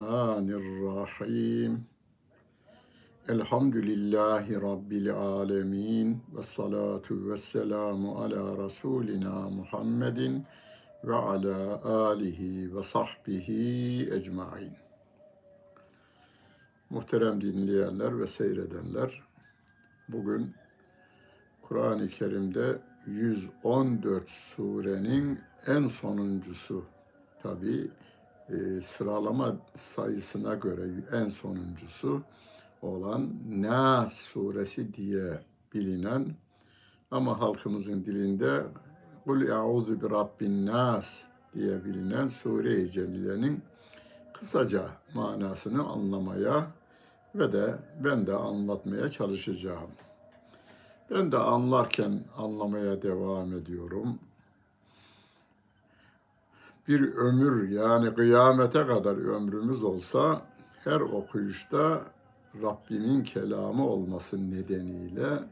Bismillahirrahmanirrahim. 0.00 1.86
Elhamdülillahi 3.28 4.54
Rabbil 4.54 5.14
alemin. 5.14 6.22
Ve 6.36 6.42
salatu 6.42 7.30
ve 7.30 7.36
selamu 7.36 8.18
ala 8.18 8.64
Resulina 8.64 9.48
Muhammedin 9.50 10.44
ve 11.04 11.14
ala 11.14 11.84
alihi 11.84 12.76
ve 12.76 12.82
sahbihi 12.82 14.08
ecmain. 14.12 14.72
Muhterem 16.90 17.40
dinleyenler 17.40 18.20
ve 18.20 18.26
seyredenler, 18.26 19.22
bugün 20.08 20.54
Kur'an-ı 21.62 22.08
Kerim'de 22.08 22.78
114 23.06 24.28
surenin 24.28 25.40
en 25.66 25.88
sonuncusu 25.88 26.84
tabi 27.42 27.90
e, 28.48 28.80
sıralama 28.80 29.56
sayısına 29.74 30.54
göre 30.54 30.82
en 31.12 31.28
sonuncusu 31.28 32.22
olan 32.82 33.30
Nas 33.50 34.12
suresi 34.12 34.94
diye 34.94 35.40
bilinen 35.74 36.26
ama 37.10 37.40
halkımızın 37.40 38.04
dilinde 38.04 38.62
Kul 39.24 39.42
e'udhu 39.42 40.02
bi 40.02 40.10
rabbin 40.10 40.66
nas 40.66 41.22
diye 41.54 41.84
bilinen 41.84 42.28
Sure-i 42.28 42.90
Celile'nin 42.90 43.62
kısaca 44.34 44.88
manasını 45.14 45.88
anlamaya 45.88 46.66
ve 47.34 47.52
de 47.52 47.74
ben 48.04 48.26
de 48.26 48.34
anlatmaya 48.34 49.08
çalışacağım. 49.08 49.90
Ben 51.10 51.32
de 51.32 51.38
anlarken 51.38 52.20
anlamaya 52.36 53.02
devam 53.02 53.52
ediyorum. 53.52 54.18
Bir 56.88 57.14
ömür 57.14 57.68
yani 57.68 58.14
kıyamete 58.14 58.86
kadar 58.86 59.16
ömrümüz 59.16 59.84
olsa 59.84 60.42
her 60.84 61.00
okuyuşta 61.00 62.02
Rabbimin 62.62 63.24
kelamı 63.24 63.88
olması 63.88 64.50
nedeniyle 64.50 65.44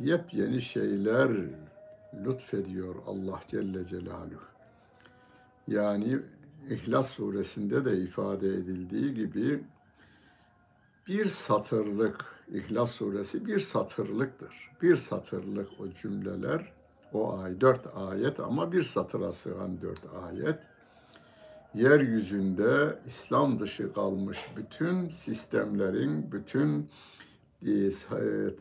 yepyeni 0.00 0.62
şeyler 0.62 1.30
lütfediyor 2.26 2.94
Allah 3.06 3.40
Celle 3.48 3.84
Celaluhu. 3.84 4.52
Yani 5.68 6.18
İhlas 6.70 7.10
suresinde 7.10 7.84
de 7.84 7.96
ifade 7.96 8.48
edildiği 8.48 9.14
gibi 9.14 9.64
bir 11.08 11.26
satırlık, 11.26 12.24
İhlas 12.52 12.90
suresi 12.90 13.46
bir 13.46 13.60
satırlıktır. 13.60 14.70
Bir 14.82 14.96
satırlık 14.96 15.68
o 15.80 15.90
cümleler, 15.90 16.72
o 17.14 17.38
ay, 17.38 17.60
dört 17.60 17.86
ayet 17.96 18.40
ama 18.40 18.72
bir 18.72 18.82
satıra 18.82 19.32
sığan 19.32 19.82
dört 19.82 20.00
ayet. 20.24 20.58
Yeryüzünde 21.74 22.98
İslam 23.06 23.58
dışı 23.58 23.92
kalmış 23.92 24.38
bütün 24.56 25.08
sistemlerin, 25.08 26.32
bütün 26.32 26.90
e, 27.66 27.90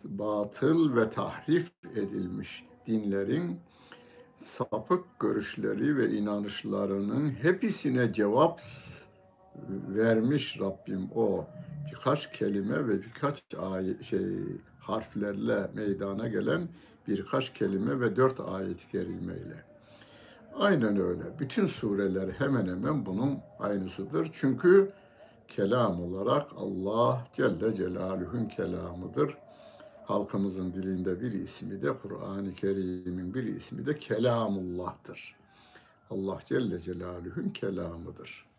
batıl 0.06 0.96
ve 0.96 1.10
tahrif 1.10 1.72
edilmiş 1.96 2.66
dinlerin 2.88 3.60
sapık 4.36 5.20
görüşleri 5.20 5.98
ve 5.98 6.12
inanışlarının 6.12 7.30
hepsine 7.30 8.14
cevap 8.14 8.62
vermiş 9.96 10.60
Rabbim 10.60 11.10
o 11.16 11.46
birkaç 11.92 12.32
kelime 12.32 12.88
ve 12.88 13.02
birkaç 13.02 13.44
ayet 13.58 14.04
şey 14.04 14.28
harflerle 14.80 15.68
meydana 15.74 16.28
gelen 16.28 16.68
birkaç 17.08 17.54
kelime 17.54 18.00
ve 18.00 18.16
dört 18.16 18.40
ayet-i 18.40 18.92
kerimeyle. 18.92 19.64
Aynen 20.56 20.98
öyle. 20.98 21.40
Bütün 21.40 21.66
sureler 21.66 22.30
hemen 22.30 22.68
hemen 22.68 23.06
bunun 23.06 23.40
aynısıdır. 23.60 24.30
Çünkü 24.34 24.92
kelam 25.48 26.02
olarak 26.04 26.48
Allah 26.58 27.28
Celle 27.34 27.74
Celaluhu'nun 27.74 28.46
kelamıdır. 28.46 29.38
Halkımızın 30.06 30.74
dilinde 30.74 31.22
bir 31.22 31.32
ismi 31.32 31.82
de 31.82 31.98
Kur'an-ı 31.98 32.54
Kerim'in 32.54 33.34
bir 33.34 33.44
ismi 33.44 33.86
de 33.86 33.98
Kelamullah'tır. 33.98 35.36
Allah 36.10 36.40
Celle 36.46 36.80
Celaluhu'nun 36.80 37.50
kelamıdır. 37.50 38.51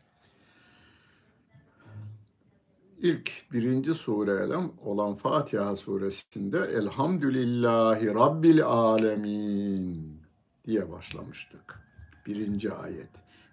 İlk 3.03 3.53
birinci 3.53 3.95
sureden 3.95 4.71
olan 4.85 5.15
Fatiha 5.15 5.77
suresinde 5.77 6.59
Elhamdülillahi 6.59 8.15
Rabbil 8.15 8.65
Alemin 8.65 10.21
diye 10.65 10.93
başlamıştık. 10.93 11.81
Birinci 12.27 12.73
ayet. 12.73 13.11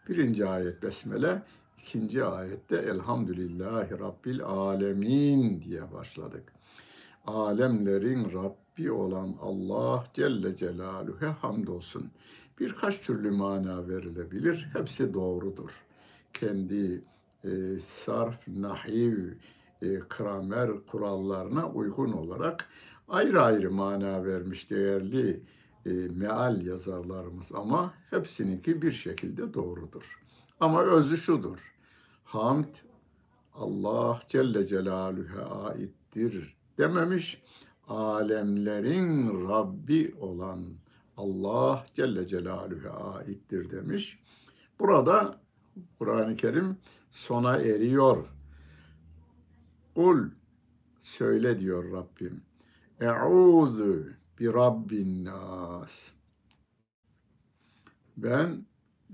Birinci 0.10 0.46
ayet 0.46 0.84
Besmele, 0.84 1.44
ikinci 1.82 2.24
ayette 2.24 2.76
Elhamdülillahi 2.76 4.00
Rabbil 4.00 4.44
Alemin 4.44 5.62
diye 5.62 5.94
başladık. 5.94 6.54
Alemlerin 7.28 8.32
Rabbi 8.34 8.92
olan 8.92 9.36
Allah 9.42 10.04
Celle 10.14 10.56
Celaluhu'ya 10.56 11.44
hamdolsun. 11.44 12.12
Birkaç 12.60 13.02
türlü 13.02 13.32
mana 13.32 13.88
verilebilir. 13.88 14.70
Hepsi 14.74 15.14
doğrudur. 15.14 15.86
Kendi 16.34 17.04
e, 17.44 17.80
sarf, 17.80 18.48
nahiv, 18.48 19.32
e, 19.82 20.00
kramer 20.00 20.72
kurallarına 20.88 21.70
uygun 21.70 22.12
olarak 22.12 22.70
ayrı 23.08 23.42
ayrı 23.42 23.72
mana 23.72 24.26
vermiş 24.26 24.70
değerli 24.70 25.44
e, 25.86 25.90
meal 25.92 26.62
yazarlarımız 26.62 27.52
ama 27.56 27.94
hepsininki 28.10 28.82
bir 28.82 28.92
şekilde 28.92 29.54
doğrudur. 29.54 30.22
Ama 30.60 30.84
özü 30.84 31.18
şudur. 31.18 31.76
Hamd 32.24 32.76
Allah 33.54 34.20
Celle 34.28 34.68
Celaluhu'ya 34.68 35.46
aittir 35.46 36.58
dememiş. 36.78 37.44
Alemlerin 37.88 39.50
Rabbi 39.50 40.16
olan 40.20 40.66
Allah 41.18 41.86
Celle 41.94 42.28
Celaluhu'ya 42.28 42.94
aittir 42.94 43.72
demiş. 43.72 44.20
Burada 44.80 45.39
Kur'an-ı 46.00 46.36
Kerim 46.36 46.78
sona 47.12 47.58
eriyor. 47.58 48.28
Kul 49.96 50.30
söyle 51.02 51.60
diyor 51.60 51.92
Rabbim. 51.92 52.42
Eûzu 53.00 54.06
bi 54.40 54.54
Rabbin 54.54 55.26
nas. 55.26 56.12
Ben 58.18 58.66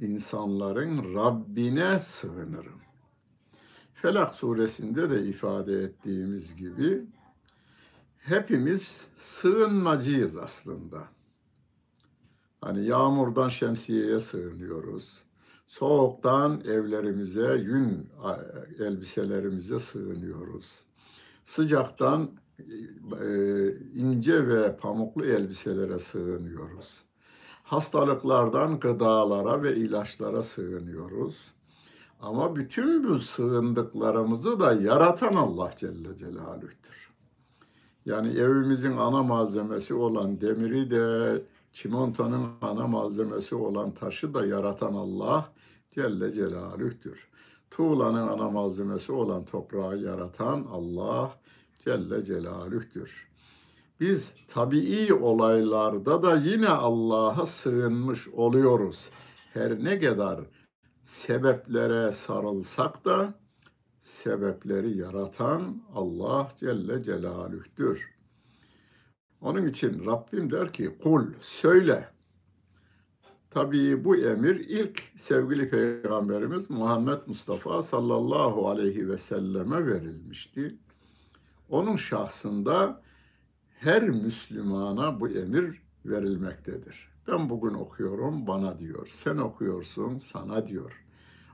insanların 0.02 1.16
Rabbine 1.16 2.00
sığınırım. 2.00 2.82
Felak 3.94 4.36
suresinde 4.36 5.10
de 5.10 5.26
ifade 5.26 5.84
ettiğimiz 5.84 6.56
gibi 6.56 7.06
hepimiz 8.18 9.08
sığınmacıyız 9.18 10.38
aslında. 10.38 11.08
Hani 12.62 12.86
yağmurdan 12.86 13.50
şemsiyeye 13.50 14.20
sığınıyoruz. 14.20 15.25
Soğuktan 15.68 16.62
evlerimize, 16.66 17.56
yün 17.56 18.10
elbiselerimize 18.80 19.80
sığınıyoruz. 19.80 20.86
Sıcaktan 21.44 22.30
e, 23.22 23.70
ince 23.94 24.48
ve 24.48 24.78
pamuklu 24.78 25.26
elbiselere 25.26 26.00
sığınıyoruz. 26.00 27.04
Hastalıklardan 27.64 28.80
gıdalara 28.80 29.64
ve 29.64 29.76
ilaçlara 29.76 30.44
sığınıyoruz. 30.44 31.54
Ama 32.22 32.56
bütün 32.56 33.04
bu 33.04 33.20
sığındıklarımızı 33.20 34.60
da 34.60 34.74
yaratan 34.74 35.36
Allah 35.36 35.72
Celle 35.78 36.18
Celaluh'tür. 36.18 37.12
Yani 38.06 38.30
evimizin 38.30 38.98
ana 38.98 39.24
malzemesi 39.24 39.94
olan 39.94 40.42
demiri 40.42 40.92
de, 40.92 41.42
çimentonun 41.76 42.50
ana 42.62 42.88
malzemesi 42.88 43.56
olan 43.56 43.92
taşı 43.92 44.34
da 44.34 44.46
yaratan 44.46 44.94
Allah 44.94 45.54
Celle 45.92 46.32
Celaluh'tür. 46.32 47.28
Tuğlanın 47.72 48.28
ana 48.28 48.50
malzemesi 48.50 49.12
olan 49.12 49.46
toprağı 49.46 49.98
yaratan 49.98 50.66
Allah 50.72 51.38
Celle 51.86 52.24
Celaluh'tür. 52.24 53.28
Biz 54.00 54.36
tabii 54.48 55.14
olaylarda 55.14 56.24
da 56.24 56.36
yine 56.36 56.70
Allah'a 56.70 57.46
sığınmış 57.46 58.28
oluyoruz. 58.28 59.10
Her 59.54 59.84
ne 59.84 60.00
kadar 60.00 60.40
sebeplere 61.04 62.12
sarılsak 62.12 63.06
da 63.06 63.34
sebepleri 64.00 64.98
yaratan 64.98 65.82
Allah 65.96 66.50
Celle 66.60 67.04
Celaluh'tür. 67.04 68.15
Onun 69.46 69.68
için 69.68 70.06
Rabbim 70.06 70.52
der 70.52 70.74
ki 70.74 70.98
kul 71.04 71.26
söyle. 71.42 72.10
Tabii 73.50 74.04
bu 74.06 74.16
emir 74.16 74.56
ilk 74.56 75.04
sevgili 75.16 75.70
Peygamberimiz 75.70 76.70
Muhammed 76.70 77.18
Mustafa 77.28 77.82
sallallahu 77.82 78.70
aleyhi 78.70 79.10
ve 79.10 79.18
selleme 79.18 79.86
verilmişti. 79.86 80.76
Onun 81.70 81.96
şahsında 81.96 83.02
her 83.80 84.10
Müslümana 84.10 85.20
bu 85.20 85.30
emir 85.30 85.82
verilmektedir. 86.06 87.10
Ben 87.28 87.50
bugün 87.50 87.74
okuyorum 87.74 88.48
bana 88.48 88.80
diyor. 88.80 89.08
Sen 89.08 89.38
okuyorsun 89.38 90.20
sana 90.20 90.68
diyor. 90.68 91.06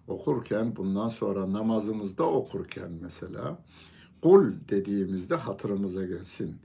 okurken 0.08 0.76
bundan 0.76 1.10
sonra 1.10 1.54
namazımızda 1.54 2.24
okurken 2.24 2.92
mesela 3.02 3.64
kul 4.22 4.52
dediğimizde 4.70 5.36
hatırımıza 5.36 6.06
gelsin. 6.06 6.56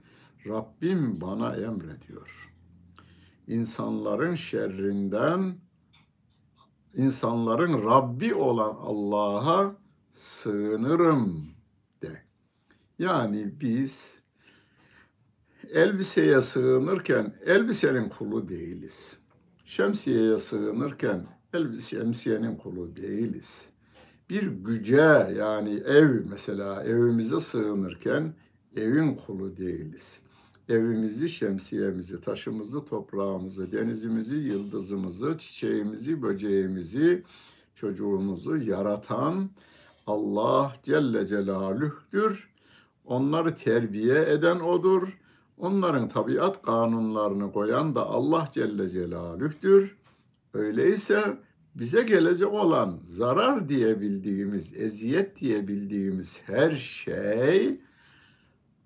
Rabbim 0.48 1.20
bana 1.20 1.56
emrediyor. 1.56 2.52
İnsanların 3.46 4.34
şerrinden 4.34 5.54
insanların 6.94 7.84
Rabbi 7.84 8.34
olan 8.34 8.74
Allah'a 8.74 9.76
sığınırım 10.12 11.48
de. 12.02 12.22
Yani 12.98 13.60
biz 13.60 14.22
elbiseye 15.70 16.40
sığınırken 16.40 17.34
elbisenin 17.44 18.08
kulu 18.08 18.48
değiliz. 18.48 19.18
Şemsiyeye 19.64 20.38
sığınırken 20.38 21.26
elbise 21.54 21.96
şemsiyenin 21.96 22.56
kulu 22.56 22.96
değiliz. 22.96 23.70
Bir 24.30 24.42
güce 24.42 25.32
yani 25.36 25.74
ev 25.74 26.24
mesela 26.30 26.84
evimize 26.84 27.40
sığınırken 27.40 28.34
evin 28.76 29.14
kulu 29.14 29.56
değiliz. 29.56 30.20
Evimizi, 30.68 31.28
şemsiyemizi, 31.28 32.20
taşımızı, 32.20 32.84
toprağımızı, 32.84 33.72
denizimizi, 33.72 34.34
yıldızımızı, 34.34 35.38
çiçeğimizi, 35.38 36.22
böceğimizi, 36.22 37.22
çocuğumuzu 37.74 38.56
yaratan 38.56 39.50
Allah 40.06 40.72
Celle 40.82 41.26
Celaluh'tür. 41.26 42.48
Onları 43.04 43.54
terbiye 43.56 44.32
eden 44.32 44.60
odur. 44.60 45.18
Onların 45.58 46.08
tabiat 46.08 46.62
kanunlarını 46.62 47.52
koyan 47.52 47.94
da 47.94 48.06
Allah 48.06 48.48
Celle 48.52 48.88
Celaluh'tür. 48.88 49.96
Öyleyse 50.54 51.38
bize 51.74 52.02
gelecek 52.02 52.52
olan 52.52 53.00
zarar 53.04 53.68
diyebildiğimiz, 53.68 54.76
eziyet 54.76 55.40
diyebildiğimiz 55.40 56.40
her 56.46 56.70
şey 56.70 57.80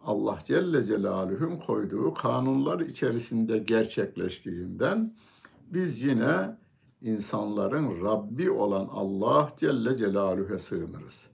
Allah 0.04 0.38
Celle 0.44 0.84
Celaluhu'nun 0.84 1.56
koyduğu 1.56 2.14
kanunlar 2.14 2.80
içerisinde 2.80 3.58
gerçekleştiğinden 3.58 5.14
biz 5.70 6.04
yine 6.04 6.56
insanların 7.00 8.04
Rabbi 8.04 8.50
olan 8.50 8.88
Allah 8.92 9.48
Celle 9.56 9.96
Celaluhu'ya 9.96 10.58
sığınırız. 10.58 11.26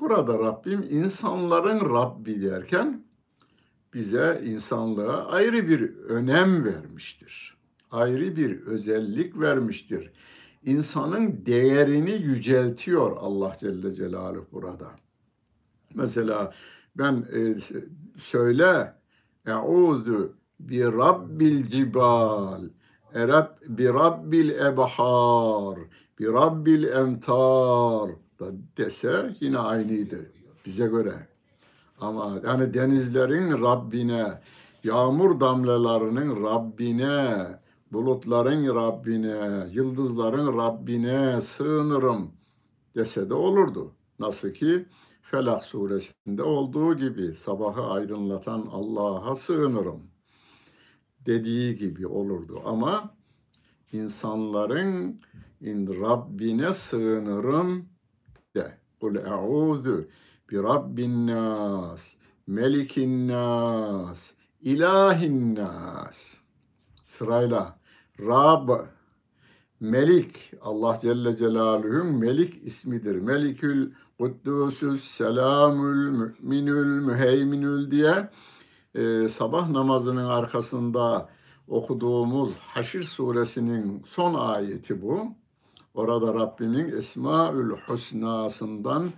Burada 0.00 0.38
Rabbim 0.38 0.86
insanların 0.90 1.94
Rabbi 1.94 2.42
derken 2.42 3.04
bize 3.94 4.42
insanlığa 4.44 5.26
ayrı 5.26 5.68
bir 5.68 5.96
önem 5.96 6.64
vermiştir. 6.64 7.56
Ayrı 7.90 8.36
bir 8.36 8.60
özellik 8.60 9.40
vermiştir. 9.40 10.12
İnsanın 10.64 11.46
değerini 11.46 12.12
yüceltiyor 12.12 13.16
Allah 13.16 13.52
Celle 13.60 13.94
Celaluhu 13.94 14.46
burada. 14.52 14.90
Mesela 15.94 16.54
ben 16.98 17.26
e, 17.32 17.56
söyle 18.18 18.94
Euzu 19.46 20.32
bi 20.60 20.82
rabbil 20.84 21.66
cibal 21.66 22.62
Erab 23.14 23.48
bi 23.68 23.88
rabbil 23.88 24.50
ebhar 24.50 25.78
bi 26.18 26.26
rabbil 26.26 26.84
emtar 26.84 28.10
da 28.40 28.46
dese 28.76 29.36
yine 29.40 29.58
aynıydı 29.58 30.32
bize 30.66 30.86
göre. 30.86 31.28
Ama 32.00 32.40
yani 32.46 32.74
denizlerin 32.74 33.62
Rabbine, 33.62 34.40
yağmur 34.84 35.40
damlalarının 35.40 36.44
Rabbine, 36.44 37.46
bulutların 37.92 38.74
Rabbine, 38.74 39.66
yıldızların 39.72 40.58
Rabbine 40.58 41.40
sığınırım 41.40 42.32
dese 42.96 43.30
de 43.30 43.34
olurdu. 43.34 43.92
Nasıl 44.18 44.50
ki 44.50 44.86
Felak 45.30 45.64
suresinde 45.64 46.42
olduğu 46.42 46.96
gibi 46.96 47.34
sabahı 47.34 47.82
aydınlatan 47.82 48.68
Allah'a 48.72 49.34
sığınırım 49.34 50.02
dediği 51.26 51.76
gibi 51.76 52.06
olurdu. 52.06 52.62
Ama 52.64 53.14
insanların 53.92 55.18
in 55.60 56.02
Rabbine 56.02 56.72
sığınırım 56.72 57.88
de. 58.56 58.78
Kul 59.00 59.16
e'udhu 59.16 60.04
bi 60.50 60.56
Rabbin 60.62 61.26
nas, 61.26 62.14
melikin 62.46 63.28
nas, 63.28 64.34
ilahin 64.60 65.54
nas. 65.54 66.36
Sırayla 67.04 67.78
Rab, 68.20 68.68
Melik, 69.80 70.52
Allah 70.60 70.98
Celle 71.02 71.36
Celaluhu'nun 71.36 72.18
Melik 72.18 72.64
ismidir. 72.64 73.16
Melikül 73.16 73.92
Kuddusüs, 74.18 75.04
Selamül, 75.04 76.10
Müminül, 76.40 77.00
Müheyminül 77.00 77.90
diye 77.90 78.30
e, 78.94 79.28
sabah 79.28 79.68
namazının 79.68 80.24
arkasında 80.24 81.28
okuduğumuz 81.68 82.52
Haşr 82.58 83.02
suresinin 83.02 84.02
son 84.06 84.34
ayeti 84.34 85.02
bu. 85.02 85.26
Orada 85.94 86.34
Rabbimin 86.34 86.96
Esmaül 86.96 87.70
Husna'sından 87.70 89.10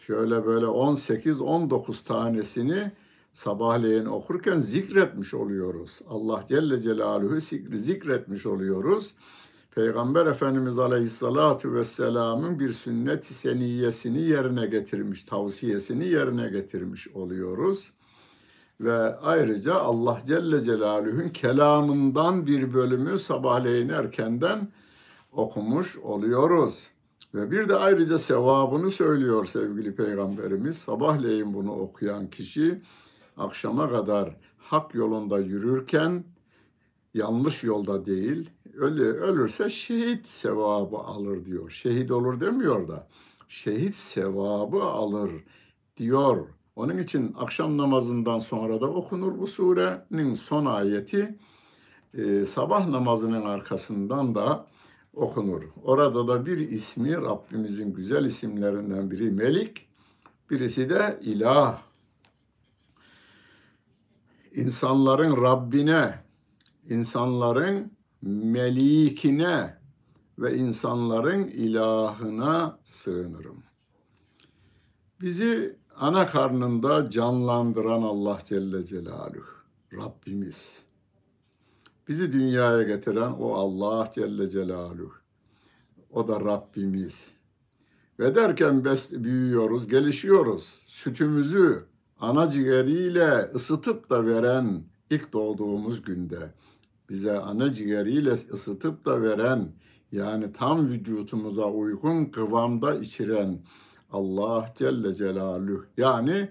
şöyle 0.00 0.46
böyle 0.46 0.66
18-19 0.66 2.06
tanesini 2.06 2.92
sabahleyin 3.32 4.04
okurken 4.04 4.58
zikretmiş 4.58 5.34
oluyoruz. 5.34 6.00
Allah 6.08 6.40
Celle 6.48 6.82
Celaluhu 6.82 7.40
zikretmiş 7.78 8.46
oluyoruz. 8.46 9.14
Peygamber 9.78 10.26
Efendimiz 10.26 10.78
Aleyhisselatü 10.78 11.74
Vesselam'ın 11.74 12.60
bir 12.60 12.72
sünnet-i 12.72 13.34
seniyesini 13.34 14.20
yerine 14.20 14.66
getirmiş, 14.66 15.24
tavsiyesini 15.24 16.06
yerine 16.06 16.48
getirmiş 16.48 17.08
oluyoruz. 17.08 17.92
Ve 18.80 19.16
ayrıca 19.16 19.74
Allah 19.74 20.18
Celle 20.26 20.64
Celaluhu'nun 20.64 21.28
kelamından 21.28 22.46
bir 22.46 22.74
bölümü 22.74 23.18
sabahleyin 23.18 23.88
erkenden 23.88 24.68
okumuş 25.32 25.96
oluyoruz. 25.98 26.88
Ve 27.34 27.50
bir 27.50 27.68
de 27.68 27.74
ayrıca 27.74 28.18
sevabını 28.18 28.90
söylüyor 28.90 29.46
sevgili 29.46 29.94
Peygamberimiz. 29.94 30.76
Sabahleyin 30.78 31.54
bunu 31.54 31.72
okuyan 31.72 32.26
kişi 32.26 32.82
akşama 33.36 33.90
kadar 33.90 34.36
hak 34.58 34.94
yolunda 34.94 35.38
yürürken 35.38 36.24
yanlış 37.14 37.64
yolda 37.64 38.06
değil, 38.06 38.50
ölü, 38.78 39.12
ölürse 39.12 39.70
şehit 39.70 40.26
sevabı 40.26 40.96
alır 40.96 41.44
diyor. 41.44 41.70
Şehit 41.70 42.10
olur 42.10 42.40
demiyor 42.40 42.88
da 42.88 43.08
şehit 43.48 43.94
sevabı 43.94 44.82
alır 44.82 45.32
diyor. 45.96 46.48
Onun 46.76 46.98
için 46.98 47.34
akşam 47.38 47.78
namazından 47.78 48.38
sonra 48.38 48.80
da 48.80 48.86
okunur 48.86 49.38
bu 49.38 49.46
surenin 49.46 50.34
son 50.34 50.66
ayeti. 50.66 51.38
Ee, 52.14 52.46
sabah 52.46 52.88
namazının 52.88 53.42
arkasından 53.44 54.34
da 54.34 54.66
okunur. 55.14 55.62
Orada 55.82 56.28
da 56.28 56.46
bir 56.46 56.58
ismi 56.58 57.16
Rabbimizin 57.16 57.92
güzel 57.92 58.24
isimlerinden 58.24 59.10
biri 59.10 59.30
Melik, 59.30 59.88
birisi 60.50 60.90
de 60.90 61.20
İlah. 61.22 61.82
İnsanların 64.52 65.42
Rabbine, 65.42 66.14
insanların 66.88 67.92
melikine 68.22 69.78
ve 70.38 70.56
insanların 70.56 71.44
ilahına 71.44 72.78
sığınırım. 72.84 73.62
Bizi 75.20 75.78
ana 75.96 76.26
karnında 76.26 77.10
canlandıran 77.10 78.02
Allah 78.02 78.38
Celle 78.44 78.86
Celaluhu, 78.86 79.46
Rabbimiz. 79.92 80.84
Bizi 82.08 82.32
dünyaya 82.32 82.82
getiren 82.82 83.32
o 83.32 83.54
Allah 83.54 84.10
Celle 84.14 84.50
Celaluhu. 84.50 85.12
O 86.10 86.28
da 86.28 86.40
Rabbimiz. 86.40 87.34
Ve 88.18 88.34
derken 88.34 88.84
bes 88.84 89.12
büyüyoruz, 89.12 89.88
gelişiyoruz. 89.88 90.82
Sütümüzü 90.86 91.84
ana 92.20 92.50
ciğeriyle 92.50 93.50
ısıtıp 93.54 94.10
da 94.10 94.26
veren 94.26 94.84
ilk 95.10 95.32
doğduğumuz 95.32 96.02
günde 96.02 96.54
bize 97.08 97.38
ana 97.38 97.74
ciğeriyle 97.74 98.32
ısıtıp 98.32 99.04
da 99.04 99.22
veren 99.22 99.68
yani 100.12 100.52
tam 100.52 100.88
vücutumuza 100.88 101.64
uygun 101.64 102.24
kıvamda 102.24 102.94
içiren 102.94 103.58
Allah 104.10 104.66
Celle 104.76 105.14
Celaluhu 105.14 105.84
yani 105.96 106.48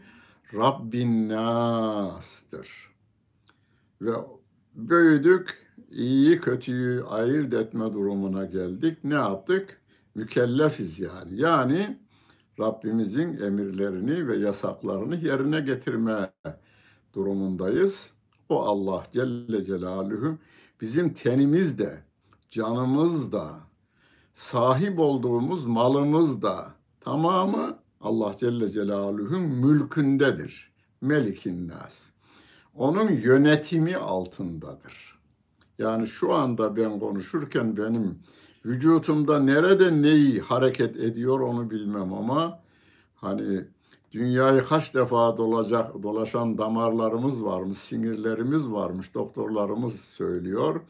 Rabbin 0.53 1.29
Nas'tır. 1.29 2.69
Ve 4.01 4.11
büyüdük, 4.75 5.67
iyi 5.91 6.39
kötüyü 6.39 7.03
ayırt 7.03 7.53
etme 7.53 7.93
durumuna 7.93 8.45
geldik. 8.45 8.97
Ne 9.03 9.13
yaptık? 9.13 9.81
Mükellefiz 10.15 10.99
yani. 10.99 11.41
Yani 11.41 11.97
Rabbimizin 12.59 13.37
emirlerini 13.37 14.27
ve 14.27 14.37
yasaklarını 14.37 15.15
yerine 15.15 15.59
getirme 15.59 16.31
durumundayız. 17.13 18.16
O 18.49 18.61
Allah 18.61 19.03
Celle 19.13 19.65
Celaluhu 19.65 20.37
bizim 20.81 21.13
tenimiz 21.13 21.79
de, 21.79 21.99
canımız 22.51 23.31
da, 23.31 23.59
sahip 24.33 24.99
olduğumuz 24.99 25.65
malımız 25.65 26.41
da 26.41 26.73
tamamı 26.99 27.79
Allah 28.01 28.31
Celle 28.37 28.69
Celaluhu'nun 28.69 29.41
mülkündedir. 29.41 30.71
Melikin 31.01 31.67
nas. 31.67 32.09
Onun 32.75 33.09
yönetimi 33.11 33.97
altındadır. 33.97 35.17
Yani 35.79 36.07
şu 36.07 36.33
anda 36.33 36.75
ben 36.75 36.99
konuşurken 36.99 37.77
benim 37.77 38.19
vücutumda 38.65 39.39
nerede 39.39 40.01
neyi 40.01 40.39
hareket 40.41 40.97
ediyor 40.97 41.39
onu 41.39 41.69
bilmem 41.69 42.13
ama 42.13 42.59
hani 43.15 43.65
dünyayı 44.11 44.63
kaç 44.63 44.93
defa 44.95 45.37
dolacak 45.37 46.03
dolaşan 46.03 46.57
damarlarımız 46.57 47.43
varmış, 47.43 47.77
sinirlerimiz 47.77 48.71
varmış, 48.71 49.13
doktorlarımız 49.13 49.99
söylüyor. 49.99 50.81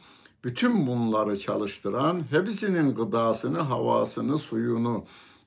Bütün 0.43 0.87
bunları 0.87 1.39
çalıştıran, 1.39 2.23
hepsinin 2.31 2.95
gıdasını, 2.95 3.59
havasını, 3.59 4.37
suyunu 4.37 5.05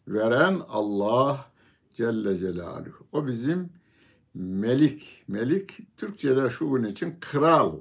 veren 0.09 0.61
Allah 0.69 1.47
Celle 1.95 2.37
Celaluhu. 2.37 3.07
O 3.13 3.27
bizim 3.27 3.71
melik. 4.35 5.25
Melik 5.29 5.97
Türkçe'de 5.97 6.51
şu 6.51 6.71
gün 6.71 6.85
için 6.85 7.17
kral. 7.21 7.77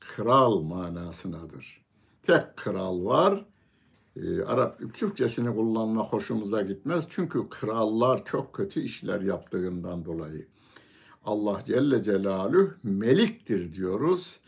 Kral 0.00 0.60
manasınadır. 0.60 1.84
Tek 2.22 2.56
kral 2.56 3.04
var. 3.04 3.44
Ee, 4.16 4.42
Arap 4.42 4.94
Türkçesini 4.94 5.54
kullanmak 5.54 6.06
hoşumuza 6.06 6.62
gitmez. 6.62 7.04
Çünkü 7.08 7.48
krallar 7.48 8.24
çok 8.24 8.52
kötü 8.52 8.80
işler 8.80 9.20
yaptığından 9.20 10.04
dolayı. 10.04 10.46
Allah 11.24 11.62
Celle 11.66 12.02
Celaluhu 12.02 12.70
meliktir 12.82 13.72
diyoruz. 13.72 14.40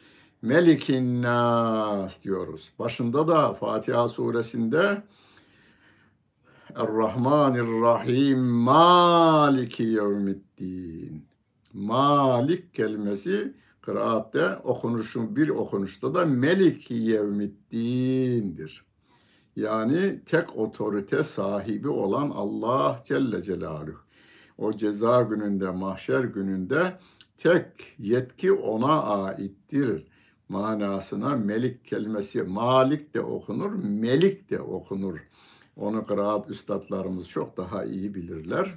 Melikin 0.43 1.23
nas 1.23 2.25
diyoruz. 2.25 2.73
Başında 2.79 3.29
da 3.29 3.55
Fatiha 3.55 4.09
suresinde 4.09 5.03
Er-Rahmanir-Rahim 6.75 8.39
Maliki 8.39 9.83
yevmiddin. 9.83 11.27
Malik 11.73 12.75
kelimesi 12.75 13.55
kıraatte 13.81 14.57
okunuşun 14.65 15.37
bir 15.37 15.49
okunuşta 15.49 16.15
da 16.15 16.27
Meliki 16.27 16.95
yevmiddin'dir. 16.95 18.87
Yani 19.57 20.21
tek 20.27 20.57
otorite 20.57 21.23
sahibi 21.23 21.89
olan 21.89 22.31
Allah 22.31 23.03
Celle 23.05 23.43
Celaluhu. 23.43 23.99
O 24.59 24.73
ceza 24.73 25.23
gününde, 25.23 25.71
mahşer 25.71 26.25
gününde 26.25 26.99
tek 27.39 27.67
yetki 27.99 28.53
ona 28.53 29.03
aittir 29.03 30.07
manasına 30.49 31.37
melik 31.37 31.85
kelimesi 31.85 32.43
malik 32.43 33.15
de 33.15 33.21
okunur, 33.21 33.73
melik 33.85 34.51
de 34.51 34.61
okunur. 34.61 35.19
Onu 35.77 36.07
kıraat 36.07 36.51
üstadlarımız 36.51 37.29
çok 37.29 37.57
daha 37.57 37.85
iyi 37.85 38.15
bilirler. 38.15 38.75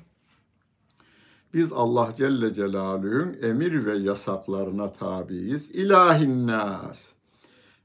Biz 1.53 1.73
Allah 1.73 2.13
Celle 2.15 2.53
Celaluhu'nun 2.53 3.37
emir 3.41 3.85
ve 3.85 3.97
yasaklarına 3.97 4.93
tabiiz. 4.93 5.71
İlahin 5.71 6.47
nas. 6.47 7.18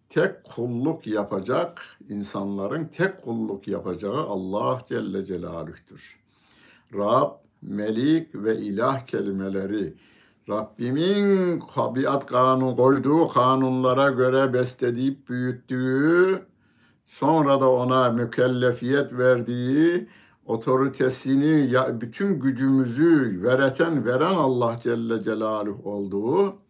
Tek 0.09 0.45
kulluk 0.45 1.07
yapacak, 1.07 1.83
insanların 2.09 2.85
tek 2.85 3.23
kulluk 3.23 3.69
yapacağı 3.69 4.27
Allah 4.27 4.79
Celle 4.89 5.25
Celaluh'tür. 5.25 6.21
Rab, 6.95 7.31
Melik 7.63 8.35
ve 8.35 8.59
İlah 8.59 9.07
kelimeleri 9.07 9.95
Rabbimin 10.49 11.61
tabiat 11.75 12.27
kanun 12.27 12.77
koyduğu 12.77 13.29
kanunlara 13.29 14.11
göre 14.11 14.53
besleyip 14.53 15.29
büyüttüğü, 15.29 16.47
sonra 17.07 17.61
da 17.61 17.71
ona 17.71 18.11
mükellefiyet 18.11 19.13
verdiği, 19.13 20.09
otoritesini, 20.47 21.73
bütün 22.01 22.41
gücümüzü 22.41 23.43
vereten, 23.43 24.05
veren 24.05 24.35
Allah 24.35 24.77
Celle 24.83 25.23
Celaluhu 25.23 25.91
olduğu, 25.91 26.64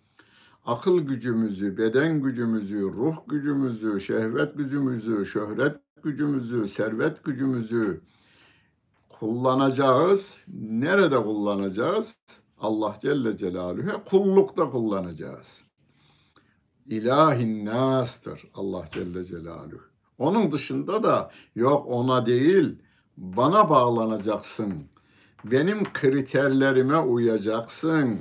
akıl 0.64 0.98
gücümüzü, 1.00 1.78
beden 1.78 2.22
gücümüzü, 2.22 2.82
ruh 2.82 3.16
gücümüzü, 3.28 4.00
şehvet 4.00 4.56
gücümüzü, 4.58 5.26
şöhret 5.26 5.76
gücümüzü, 6.02 6.66
servet 6.66 7.24
gücümüzü 7.24 8.00
kullanacağız. 9.08 10.44
Nerede 10.70 11.22
kullanacağız? 11.22 12.16
Allah 12.58 12.96
Celle 13.00 13.36
Celaluhu'ya 13.36 14.04
kullukta 14.04 14.66
kullanacağız. 14.66 15.64
İlahin 16.86 17.66
nastır 17.66 18.50
Allah 18.54 18.84
Celle 18.92 19.24
Celaluhu. 19.24 19.80
Onun 20.18 20.52
dışında 20.52 21.02
da 21.02 21.30
yok 21.54 21.86
ona 21.88 22.26
değil 22.26 22.78
bana 23.16 23.70
bağlanacaksın. 23.70 24.74
Benim 25.44 25.92
kriterlerime 25.92 26.98
uyacaksın. 26.98 28.18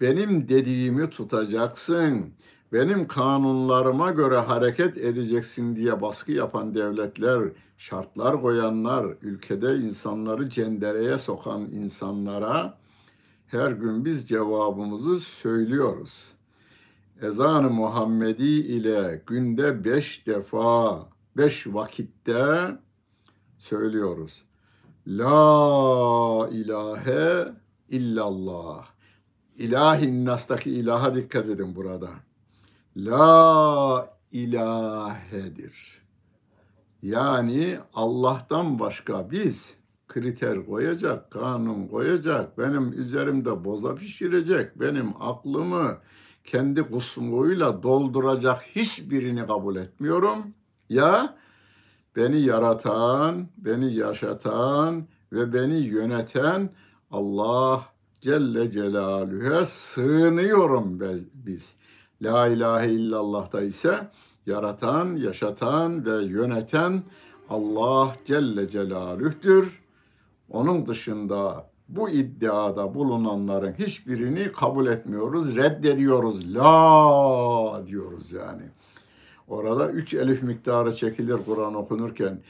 Benim 0.00 0.48
dediğimi 0.48 1.10
tutacaksın. 1.10 2.32
Benim 2.72 3.08
kanunlarıma 3.08 4.10
göre 4.10 4.38
hareket 4.38 4.98
edeceksin 4.98 5.76
diye 5.76 6.00
baskı 6.02 6.32
yapan 6.32 6.74
devletler, 6.74 7.42
şartlar 7.78 8.40
koyanlar, 8.40 9.06
ülkede 9.22 9.76
insanları 9.76 10.50
cendereye 10.50 11.18
sokan 11.18 11.60
insanlara 11.60 12.78
her 13.46 13.70
gün 13.70 14.04
biz 14.04 14.28
cevabımızı 14.28 15.20
söylüyoruz. 15.20 16.24
Ezan-ı 17.22 17.70
Muhammedi 17.70 18.44
ile 18.44 19.22
günde 19.26 19.84
beş 19.84 20.26
defa, 20.26 21.08
beş 21.36 21.66
vakitte 21.66 22.78
söylüyoruz. 23.58 24.44
La 25.06 26.48
ilahe 26.52 27.52
illallah. 27.88 28.97
İlahin 29.58 30.24
nastaki 30.24 30.70
ilaha 30.70 31.14
dikkat 31.14 31.46
edin 31.46 31.76
burada. 31.76 32.10
La 32.96 34.16
ilahedir. 34.32 36.02
Yani 37.02 37.78
Allah'tan 37.94 38.78
başka 38.78 39.30
biz 39.30 39.76
kriter 40.08 40.66
koyacak, 40.66 41.30
kanun 41.30 41.86
koyacak, 41.86 42.58
benim 42.58 42.92
üzerimde 42.92 43.64
boza 43.64 43.94
pişirecek, 43.94 44.80
benim 44.80 45.22
aklımı 45.22 45.98
kendi 46.44 46.82
kusmuyla 46.82 47.82
dolduracak 47.82 48.62
hiçbirini 48.62 49.46
kabul 49.46 49.76
etmiyorum. 49.76 50.54
Ya 50.88 51.36
beni 52.16 52.40
yaratan, 52.40 53.48
beni 53.56 53.94
yaşatan 53.94 55.06
ve 55.32 55.52
beni 55.52 55.74
yöneten 55.74 56.70
Allah 57.10 57.97
Celle 58.20 58.70
Celaluhu'ya 58.70 59.66
sığınıyorum 59.66 61.00
biz. 61.34 61.74
La 62.22 62.46
ilahe 62.46 62.90
illallah'ta 62.90 63.62
ise 63.62 64.10
yaratan, 64.46 65.16
yaşatan 65.16 66.06
ve 66.06 66.24
yöneten 66.24 67.02
Allah 67.50 68.12
Celle 68.24 68.68
Celaluh'tür. 68.68 69.82
Onun 70.50 70.86
dışında 70.86 71.70
bu 71.88 72.10
iddiada 72.10 72.94
bulunanların 72.94 73.72
hiçbirini 73.72 74.52
kabul 74.52 74.86
etmiyoruz, 74.86 75.56
reddediyoruz. 75.56 76.54
La 76.54 77.82
diyoruz 77.86 78.32
yani. 78.32 78.62
Orada 79.48 79.90
üç 79.90 80.14
elif 80.14 80.42
miktarı 80.42 80.94
çekilir 80.94 81.38
Kur'an 81.46 81.74
okunurken. 81.74 82.40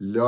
La 0.00 0.22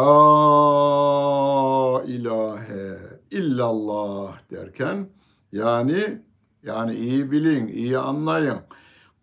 ilahe 2.07 2.99
illallah 3.35 4.51
derken 4.51 5.09
yani 5.53 6.23
yani 6.63 6.97
iyi 6.97 7.31
bilin, 7.31 7.69
iyi 7.69 7.99
anlayın. 7.99 8.59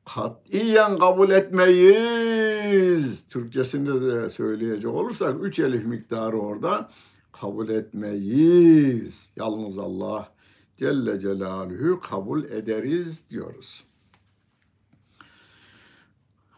Katiyen 0.05 0.99
kabul 0.99 1.29
etmeyiz. 1.29 3.27
Türkçesinde 3.27 4.01
de 4.01 4.29
söyleyecek 4.29 4.91
olursak 4.91 5.43
üç 5.43 5.59
elif 5.59 5.85
miktarı 5.85 6.37
orada 6.37 6.89
kabul 7.31 7.69
etmeyiz. 7.69 9.31
Yalnız 9.35 9.77
Allah 9.77 10.31
Celle 10.77 11.19
Celaluhu 11.19 11.99
kabul 11.99 12.43
ederiz 12.43 13.29
diyoruz. 13.29 13.83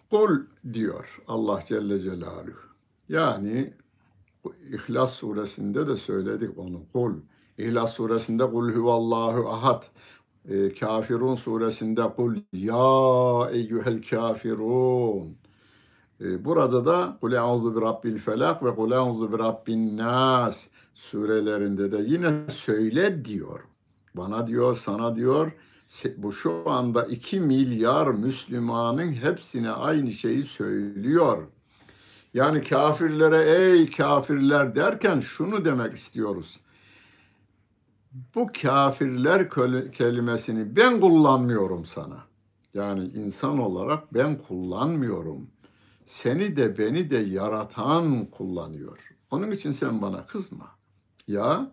Kul 0.09 0.39
diyor 0.73 1.21
Allah 1.27 1.59
Celle 1.67 1.99
Celaluhu. 1.99 2.59
Yani 3.09 3.73
İhlas 4.69 5.13
suresinde 5.13 5.87
de 5.87 5.97
söyledik 5.97 6.57
onu. 6.57 6.81
Kul. 6.93 7.13
İhlas 7.57 7.93
suresinde 7.93 8.49
kul 8.49 8.73
huvallahu 8.73 9.49
ahad. 9.49 9.83
E, 10.49 10.73
Kafirun 10.73 11.35
suresinde 11.35 12.13
kul 12.15 12.35
ya 12.53 13.49
eyyuhel 13.51 14.01
kafirun. 14.09 15.37
E, 16.21 16.45
burada 16.45 16.85
da 16.85 17.17
kul 17.21 17.31
e'udhu 17.31 17.75
bi 17.75 17.81
rabbil 17.81 18.17
felak 18.19 18.63
ve 18.63 18.75
kul 18.75 18.91
e'udhu 18.91 19.33
bi 19.33 19.39
rabbin 19.39 19.97
nas 19.97 20.67
surelerinde 20.93 21.91
de 21.91 21.97
yine 22.07 22.33
söyle 22.49 23.25
diyor. 23.25 23.59
Bana 24.15 24.47
diyor, 24.47 24.75
sana 24.75 25.15
diyor. 25.15 25.51
Bu 26.17 26.31
şu 26.31 26.63
anda 26.69 27.05
2 27.05 27.39
milyar 27.39 28.07
Müslümanın 28.07 29.11
hepsine 29.11 29.71
aynı 29.71 30.11
şeyi 30.11 30.43
söylüyor. 30.43 31.43
Yani 32.33 32.61
kafirlere 32.61 33.51
ey 33.51 33.89
kafirler 33.89 34.75
derken 34.75 35.19
şunu 35.19 35.65
demek 35.65 35.93
istiyoruz. 35.93 36.59
Bu 38.13 38.49
kafirler 38.61 39.49
kelimesini 39.91 40.75
ben 40.75 40.99
kullanmıyorum 41.01 41.85
sana. 41.85 42.17
Yani 42.73 43.03
insan 43.03 43.59
olarak 43.59 44.13
ben 44.13 44.37
kullanmıyorum. 44.37 45.47
Seni 46.05 46.55
de 46.55 46.77
beni 46.77 47.09
de 47.09 47.17
yaratan 47.17 48.25
kullanıyor. 48.25 48.99
Onun 49.31 49.51
için 49.51 49.71
sen 49.71 50.01
bana 50.01 50.25
kızma. 50.25 50.65
Ya 51.27 51.71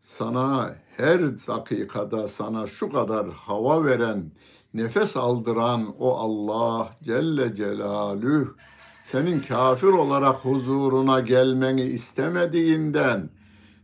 sana 0.00 0.76
her 0.96 1.20
dakikada 1.20 2.28
sana 2.28 2.66
şu 2.66 2.90
kadar 2.90 3.30
hava 3.30 3.84
veren, 3.84 4.32
nefes 4.74 5.16
aldıran 5.16 5.94
o 5.98 6.16
Allah 6.16 6.90
Celle 7.02 7.54
Celaluhu 7.54 8.56
senin 9.04 9.40
kafir 9.40 9.86
olarak 9.86 10.36
huzuruna 10.36 11.20
gelmeni 11.20 11.82
istemediğinden 11.82 13.30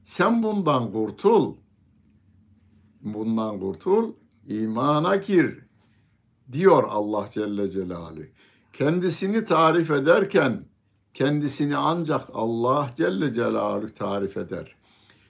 sen 0.04 0.42
bundan 0.42 0.92
kurtul. 0.92 1.54
Bundan 3.04 3.60
kurtul, 3.60 4.12
imana 4.48 5.16
gir 5.16 5.58
diyor 6.52 6.84
Allah 6.88 7.28
Celle 7.32 7.70
Celaluhu. 7.70 8.22
Kendisini 8.72 9.44
tarif 9.44 9.90
ederken 9.90 10.64
kendisini 11.14 11.76
ancak 11.76 12.22
Allah 12.32 12.86
Celle 12.96 13.32
Celaluhu 13.34 13.94
tarif 13.94 14.36
eder. 14.36 14.76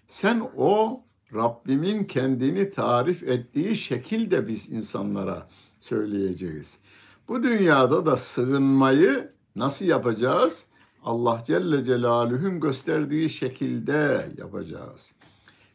Sen 0.06 0.50
o 0.56 1.04
Rabbimin 1.34 2.04
kendini 2.04 2.70
tarif 2.70 3.22
ettiği 3.22 3.74
şekilde 3.74 4.48
biz 4.48 4.70
insanlara 4.70 5.48
söyleyeceğiz. 5.80 6.78
Bu 7.28 7.42
dünyada 7.42 8.06
da 8.06 8.16
sığınmayı 8.16 9.32
nasıl 9.56 9.84
yapacağız? 9.84 10.66
Allah 11.04 11.42
Celle 11.46 11.84
Celaluhu'nun 11.84 12.60
gösterdiği 12.60 13.30
şekilde 13.30 14.28
yapacağız. 14.38 15.12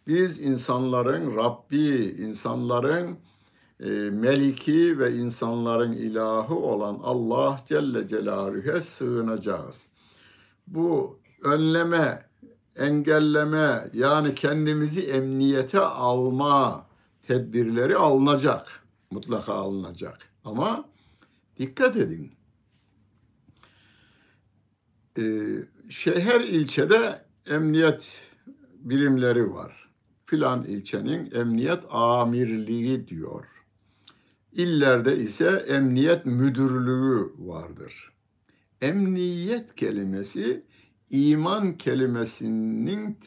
Biz 0.10 0.40
insanların 0.40 1.36
Rabbi, 1.36 2.16
insanların 2.20 3.18
e, 3.80 3.90
Meliki 3.90 5.00
ve 5.00 5.16
insanların 5.16 5.92
ilahı 5.94 6.56
olan 6.56 7.00
Allah 7.04 7.58
Celle 7.68 8.08
Celaluhu'ya 8.08 8.82
sığınacağız. 8.82 9.88
Bu 10.68 11.20
önleme, 11.44 12.30
engelleme 12.76 13.90
yani 13.94 14.36
kendimizi 14.36 15.02
emniyete 15.02 15.80
alma 15.80 16.88
tedbirleri 17.28 17.96
alınacak. 17.96 18.84
Mutlaka 19.12 19.54
alınacak. 19.54 20.18
Ama 20.44 20.90
dikkat 21.58 21.96
edin. 21.96 22.32
Ee, 25.18 25.24
şehir 25.90 26.42
ilçede 26.42 27.26
emniyet 27.46 28.22
birimleri 28.80 29.54
var. 29.54 29.89
Filan 30.30 30.64
ilçenin 30.64 31.32
emniyet 31.32 31.84
amirliği 31.90 33.08
diyor. 33.08 33.46
İllerde 34.52 35.18
ise 35.18 35.50
emniyet 35.50 36.26
müdürlüğü 36.26 37.34
vardır. 37.38 38.14
Emniyet 38.82 39.76
kelimesi 39.76 40.64
iman 41.10 41.78
kelimesinin 41.78 43.18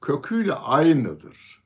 köküyle 0.00 0.52
aynıdır. 0.52 1.62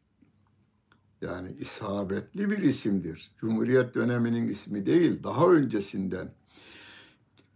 Yani 1.21 1.53
isabetli 1.53 2.51
bir 2.51 2.59
isimdir. 2.59 3.31
Cumhuriyet 3.37 3.95
döneminin 3.95 4.49
ismi 4.49 4.87
değil, 4.87 5.23
daha 5.25 5.47
öncesinden. 5.49 6.35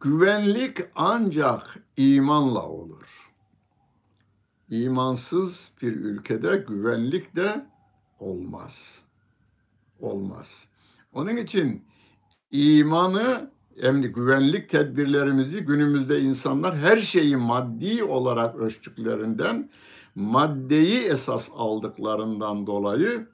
Güvenlik 0.00 0.78
ancak 0.94 1.78
imanla 1.96 2.62
olur. 2.66 3.25
İmansız 4.70 5.70
bir 5.82 5.96
ülkede 5.96 6.64
güvenlik 6.68 7.36
de 7.36 7.66
olmaz. 8.18 9.04
Olmaz. 10.00 10.68
Onun 11.12 11.36
için 11.36 11.84
imanı 12.50 13.50
emni 13.76 14.08
güvenlik 14.08 14.68
tedbirlerimizi 14.68 15.60
günümüzde 15.60 16.20
insanlar 16.20 16.78
her 16.78 16.96
şeyi 16.96 17.36
maddi 17.36 18.04
olarak 18.04 18.56
ölçtüklerinden 18.56 19.70
maddeyi 20.14 21.00
esas 21.00 21.50
aldıklarından 21.56 22.66
dolayı 22.66 23.28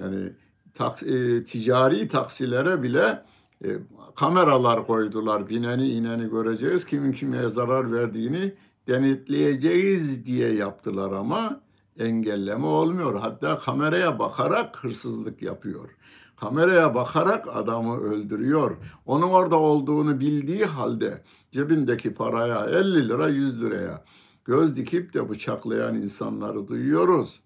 yani 0.00 0.32
taks, 0.74 1.02
e, 1.02 1.44
ticari 1.44 2.08
taksilere 2.08 2.82
bile 2.82 3.22
e, 3.64 3.68
kameralar 4.14 4.86
koydular. 4.86 5.48
Bineni 5.48 5.88
ineni 5.88 6.30
göreceğiz. 6.30 6.86
Kimin 6.86 7.12
kime 7.12 7.48
zarar 7.48 7.92
verdiğini 7.92 8.54
denetleyeceğiz 8.88 10.26
diye 10.26 10.54
yaptılar 10.54 11.12
ama 11.12 11.60
engelleme 11.98 12.66
olmuyor. 12.66 13.20
Hatta 13.20 13.58
kameraya 13.58 14.18
bakarak 14.18 14.84
hırsızlık 14.84 15.42
yapıyor. 15.42 15.90
Kameraya 16.36 16.94
bakarak 16.94 17.56
adamı 17.56 18.00
öldürüyor. 18.00 18.76
Onun 19.06 19.28
orada 19.28 19.56
olduğunu 19.56 20.20
bildiği 20.20 20.64
halde 20.64 21.22
cebindeki 21.52 22.14
paraya 22.14 22.64
50 22.64 23.08
lira 23.08 23.28
100 23.28 23.62
liraya 23.62 24.04
göz 24.44 24.76
dikip 24.76 25.14
de 25.14 25.28
bıçaklayan 25.28 25.94
insanları 25.94 26.68
duyuyoruz. 26.68 27.40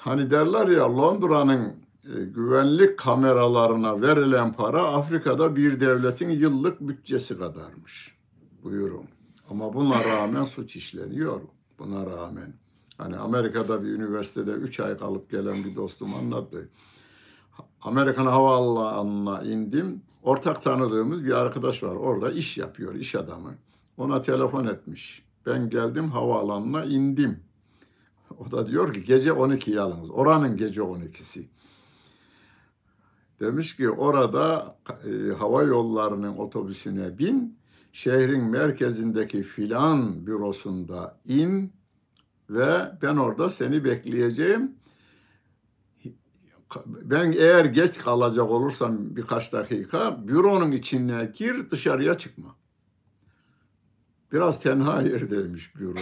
Hani 0.00 0.30
derler 0.30 0.68
ya 0.68 0.96
Londra'nın 0.96 1.72
e, 2.04 2.24
güvenlik 2.24 2.98
kameralarına 2.98 4.02
verilen 4.02 4.52
para 4.52 4.82
Afrika'da 4.82 5.56
bir 5.56 5.80
devletin 5.80 6.28
yıllık 6.28 6.80
bütçesi 6.80 7.38
kadarmış. 7.38 8.14
Buyurun. 8.62 9.13
Ama 9.50 9.74
buna 9.74 10.04
rağmen 10.04 10.44
suç 10.44 10.76
işleniyor. 10.76 11.40
Buna 11.78 12.06
rağmen. 12.06 12.54
Hani 12.98 13.16
Amerika'da 13.16 13.82
bir 13.82 13.88
üniversitede 13.88 14.50
3 14.50 14.80
ay 14.80 14.96
kalıp 14.96 15.30
gelen 15.30 15.64
bir 15.64 15.76
dostum 15.76 16.14
anlattı. 16.14 16.68
Amerikan 17.82 18.26
Havaalanı'na 18.26 19.42
indim. 19.42 20.02
Ortak 20.22 20.62
tanıdığımız 20.62 21.24
bir 21.24 21.32
arkadaş 21.32 21.82
var. 21.82 21.94
Orada 21.94 22.30
iş 22.30 22.58
yapıyor, 22.58 22.94
iş 22.94 23.14
adamı. 23.14 23.54
Ona 23.96 24.20
telefon 24.20 24.66
etmiş. 24.66 25.24
Ben 25.46 25.70
geldim 25.70 26.10
havaalanına 26.10 26.84
indim. 26.84 27.40
O 28.38 28.50
da 28.50 28.66
diyor 28.66 28.92
ki 28.92 29.04
gece 29.04 29.32
12 29.32 29.70
yalnız. 29.70 30.10
Oranın 30.10 30.56
gece 30.56 30.80
12'si. 30.80 31.44
Demiş 33.40 33.76
ki 33.76 33.90
orada 33.90 34.76
e, 35.04 35.32
hava 35.32 35.62
yollarının 35.62 36.36
otobüsüne 36.36 37.18
bin, 37.18 37.58
şehrin 37.94 38.44
merkezindeki 38.44 39.42
filan 39.42 40.26
bürosunda 40.26 41.20
in 41.26 41.72
ve 42.50 42.92
ben 43.02 43.16
orada 43.16 43.48
seni 43.48 43.84
bekleyeceğim 43.84 44.72
ben 46.86 47.32
eğer 47.32 47.64
geç 47.64 47.98
kalacak 47.98 48.50
olursam 48.50 49.16
birkaç 49.16 49.52
dakika 49.52 50.28
büronun 50.28 50.72
içine 50.72 51.32
gir 51.34 51.70
dışarıya 51.70 52.14
çıkma. 52.14 52.56
Biraz 54.32 54.62
tenha 54.62 55.02
yerdeymiş 55.02 55.76
büro. 55.76 56.00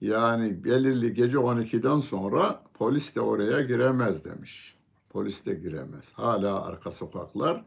Yani 0.00 0.64
belirli 0.64 1.12
gece 1.12 1.36
12'den 1.36 2.00
sonra 2.00 2.62
polis 2.74 3.16
de 3.16 3.20
oraya 3.20 3.62
giremez 3.62 4.24
demiş. 4.24 4.76
Polis 5.10 5.46
de 5.46 5.54
giremez. 5.54 6.12
Hala 6.12 6.64
arka 6.64 6.90
sokaklar 6.90 7.64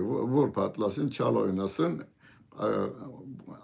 vur 0.00 0.52
patlasın, 0.52 1.08
çal 1.08 1.36
oynasın. 1.36 2.02
E, 2.60 2.68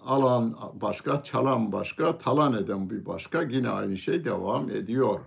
alan 0.05 0.57
başka, 0.75 1.23
çalan 1.23 1.73
başka, 1.73 2.19
talan 2.19 2.53
eden 2.53 2.90
bir 2.90 3.07
başka. 3.07 3.43
Yine 3.43 3.69
aynı 3.69 3.97
şey 3.97 4.25
devam 4.25 4.71
ediyor 4.71 5.21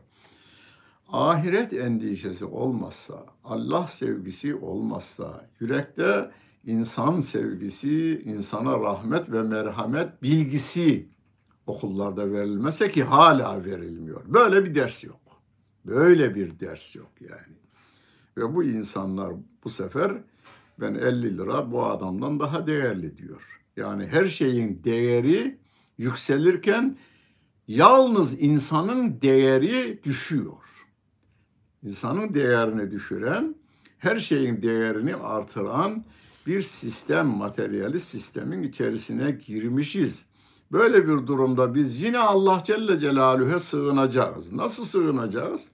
ahiret 1.14 1.74
endişesi 1.74 2.46
olmazsa, 2.46 3.26
Allah 3.44 3.88
sevgisi 3.88 4.56
olmazsa, 4.56 5.50
yürekte 5.60 6.32
insan 6.66 7.22
sevgisi, 7.22 8.22
insana 8.26 8.80
rahmet 8.80 9.32
ve 9.32 9.42
merhamet 9.42 10.24
bilgisi 10.24 11.08
okullarda 11.68 12.32
verilmese 12.32 12.90
ki 12.92 13.04
hala 13.04 13.66
verilmiyor. 13.66 14.22
Böyle 14.26 14.66
bir 14.66 14.76
ders 14.76 15.04
yok. 15.04 15.22
Böyle 15.86 16.36
bir 16.36 16.60
ders 16.60 16.96
yok 16.96 17.12
yani. 17.20 17.58
Ve 18.38 18.56
bu 18.56 18.64
insanlar 18.64 19.34
bu 19.64 19.70
sefer 19.70 20.12
ben 20.80 20.94
50 20.96 21.38
lira 21.38 21.72
bu 21.72 21.86
adamdan 21.86 22.40
daha 22.40 22.68
değerli 22.68 23.18
diyor. 23.18 23.62
Yani 23.78 24.08
her 24.08 24.26
şeyin 24.26 24.84
değeri 24.84 25.58
yükselirken 25.98 26.98
yalnız 27.68 28.42
insanın 28.42 29.22
değeri 29.22 30.04
düşüyor 30.04 30.64
insanın 31.84 32.34
değerini 32.34 32.92
düşüren, 32.92 33.56
her 33.98 34.18
şeyin 34.18 34.62
değerini 34.62 35.16
artıran 35.16 36.06
bir 36.48 36.62
sistem, 36.62 37.28
materyalist 37.28 38.08
sistemin 38.08 38.64
içerisine 38.64 39.32
girmişiz. 39.32 40.26
Böyle 40.72 41.08
bir 41.08 41.28
durumda 41.28 41.76
biz 41.76 42.04
yine 42.04 42.18
Allah 42.18 42.62
Celle 42.66 43.00
Celaluhu'ya 43.00 43.60
sığınacağız. 43.60 44.54
Nasıl 44.54 44.86
sığınacağız? 44.86 45.68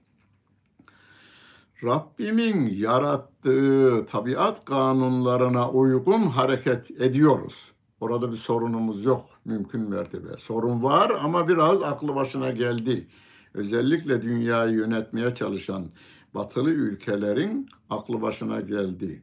Rabbimin 1.84 2.66
yarattığı 2.66 4.06
tabiat 4.10 4.64
kanunlarına 4.64 5.70
uygun 5.70 6.22
hareket 6.22 6.90
ediyoruz. 6.90 7.72
Orada 8.00 8.32
bir 8.32 8.36
sorunumuz 8.36 9.04
yok 9.04 9.24
mümkün 9.44 9.90
mertebe. 9.90 10.36
Sorun 10.38 10.82
var 10.82 11.10
ama 11.22 11.48
biraz 11.48 11.82
aklı 11.82 12.14
başına 12.14 12.50
geldi. 12.50 13.06
Özellikle 13.54 14.22
dünyayı 14.22 14.74
yönetmeye 14.74 15.34
çalışan 15.34 15.86
batılı 16.34 16.70
ülkelerin 16.70 17.68
aklı 17.90 18.22
başına 18.22 18.60
geldi. 18.60 19.22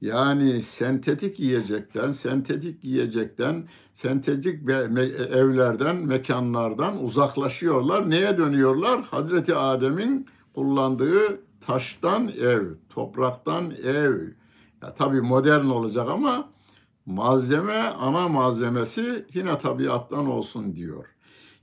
Yani 0.00 0.62
sentetik 0.62 1.40
yiyecekten, 1.40 2.12
sentetik 2.12 2.84
yiyecekten, 2.84 3.68
sentetik 3.92 4.70
evlerden, 5.32 5.96
mekanlardan 5.96 7.04
uzaklaşıyorlar. 7.04 8.10
Neye 8.10 8.38
dönüyorlar? 8.38 9.02
Hazreti 9.02 9.54
Adem'in 9.54 10.26
kullandığı 10.54 11.47
taştan 11.68 12.28
ev, 12.28 12.64
topraktan 12.88 13.70
ev. 13.70 14.14
Ya 14.82 14.94
tabii 14.94 15.20
modern 15.20 15.64
olacak 15.64 16.08
ama 16.10 16.48
malzeme, 17.06 17.82
ana 17.82 18.28
malzemesi 18.28 19.26
yine 19.34 19.58
tabiattan 19.58 20.26
olsun 20.30 20.76
diyor. 20.76 21.06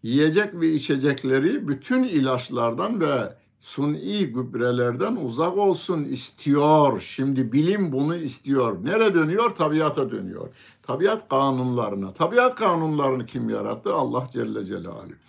Yiyecek 0.03 0.53
ve 0.53 0.73
içecekleri 0.73 1.67
bütün 1.67 2.03
ilaçlardan 2.03 3.01
ve 3.01 3.35
suni 3.59 4.25
gübrelerden 4.25 5.15
uzak 5.15 5.57
olsun 5.57 6.03
istiyor. 6.03 6.99
Şimdi 6.99 7.53
bilim 7.53 7.91
bunu 7.91 8.15
istiyor. 8.15 8.85
Nere 8.85 9.13
dönüyor? 9.13 9.49
Tabiata 9.49 10.11
dönüyor. 10.11 10.49
Tabiat 10.83 11.29
kanunlarına. 11.29 12.13
Tabiat 12.13 12.55
kanunlarını 12.55 13.25
kim 13.25 13.49
yarattı? 13.49 13.93
Allah 13.93 14.23
Celle 14.33 14.65
Celaluhu. 14.65 15.24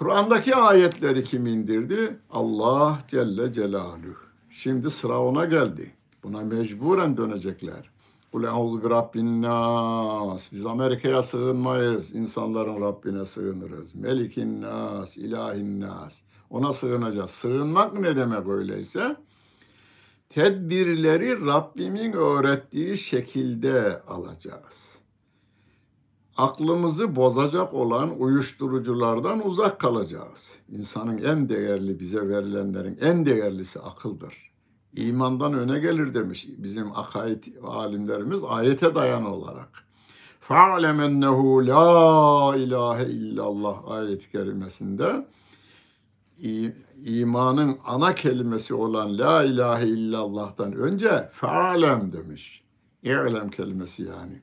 Kur'an'daki 0.00 0.56
ayetleri 0.56 1.24
kim 1.24 1.46
indirdi? 1.46 2.18
Allah 2.30 2.98
Celle 3.08 3.52
Celaluhu. 3.52 4.16
Şimdi 4.50 4.90
sıra 4.90 5.20
ona 5.20 5.44
geldi. 5.44 5.92
Buna 6.22 6.40
mecburen 6.40 7.16
dönecekler. 7.16 7.90
Kul 8.32 8.44
euzu 8.44 8.84
bi 8.84 8.90
rabbin 8.90 9.42
nas. 9.42 10.52
Biz 10.52 10.66
Amerika'ya 10.66 11.22
sığınmayız. 11.22 12.14
İnsanların 12.14 12.80
Rabbine 12.80 13.24
sığınırız. 13.24 13.94
Melikin 13.94 14.62
nas, 14.62 15.16
ilahin 15.16 15.80
nas. 15.80 16.20
Ona 16.50 16.72
sığınacağız. 16.72 17.30
Sığınmak 17.30 17.94
ne 17.94 18.16
demek 18.16 18.48
öyleyse? 18.48 19.16
Tedbirleri 20.28 21.46
Rabbimin 21.46 22.12
öğrettiği 22.12 22.96
şekilde 22.96 24.02
alacağız 24.08 24.99
Aklımızı 26.39 27.15
bozacak 27.15 27.73
olan 27.73 28.19
uyuşturuculardan 28.19 29.47
uzak 29.47 29.79
kalacağız. 29.79 30.59
İnsanın 30.69 31.17
en 31.17 31.49
değerli 31.49 31.99
bize 31.99 32.29
verilenlerin 32.29 32.97
en 33.01 33.25
değerlisi 33.25 33.79
akıldır. 33.79 34.51
İmandan 34.93 35.53
öne 35.53 35.79
gelir 35.79 36.13
demiş 36.13 36.47
bizim 36.57 36.97
akaid 36.97 37.43
alimlerimiz 37.63 38.43
ayete 38.43 38.95
dayanı 38.95 39.33
olarak. 39.33 39.85
فَعْلَمْ 40.49 41.01
اَنَّهُ 41.01 41.67
la 41.67 42.57
ilahe 42.57 43.05
illallah 43.05 43.91
ayet-i 43.91 44.31
kerimesinde 44.31 45.27
imanın 47.05 47.77
ana 47.85 48.15
kelimesi 48.15 48.73
olan 48.73 49.17
la 49.17 49.43
ilahe 49.43 49.87
illallah'tan 49.87 50.73
önce 50.73 51.29
fe'alem 51.33 52.13
demiş. 52.13 52.63
İ'lem 53.03 53.49
kelimesi 53.49 54.03
yani. 54.03 54.41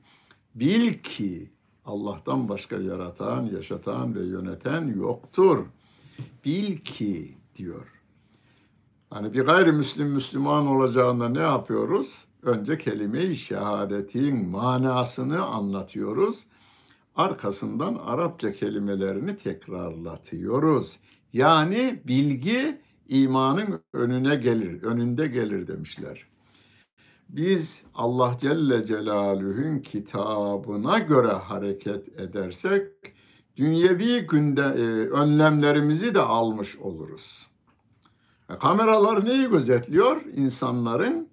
Bil 0.55 0.93
ki 0.93 1.51
Allah'tan 1.88 2.48
başka 2.48 2.76
yaratan, 2.76 3.42
yaşatan 3.42 4.14
ve 4.14 4.24
yöneten 4.24 4.86
yoktur. 4.86 5.66
Bil 6.44 6.76
ki 6.76 7.36
diyor. 7.56 7.86
Hani 9.10 9.32
bir 9.32 9.42
gayrimüslim 9.42 10.08
Müslüman 10.08 10.66
olacağında 10.66 11.28
ne 11.28 11.40
yapıyoruz? 11.40 12.24
Önce 12.42 12.78
kelime-i 12.78 13.36
şehadetin 13.36 14.48
manasını 14.48 15.44
anlatıyoruz. 15.44 16.46
Arkasından 17.16 17.94
Arapça 17.94 18.52
kelimelerini 18.52 19.36
tekrarlatıyoruz. 19.36 20.98
Yani 21.32 22.02
bilgi 22.04 22.80
imanın 23.08 23.80
önüne 23.92 24.36
gelir, 24.36 24.82
önünde 24.82 25.26
gelir 25.26 25.66
demişler. 25.66 26.26
Biz 27.28 27.84
Allah 27.94 28.36
Celle 28.40 28.86
Celaluhu'nun 28.86 29.78
kitabına 29.78 30.98
göre 30.98 31.32
hareket 31.32 32.20
edersek 32.20 32.92
dünyevi 33.56 34.20
günde 34.20 34.62
e, 34.62 34.82
önlemlerimizi 35.10 36.14
de 36.14 36.20
almış 36.20 36.76
oluruz. 36.76 37.48
E, 38.50 38.54
kameralar 38.54 39.24
neyi 39.24 39.48
gözetliyor? 39.48 40.24
İnsanların 40.24 41.28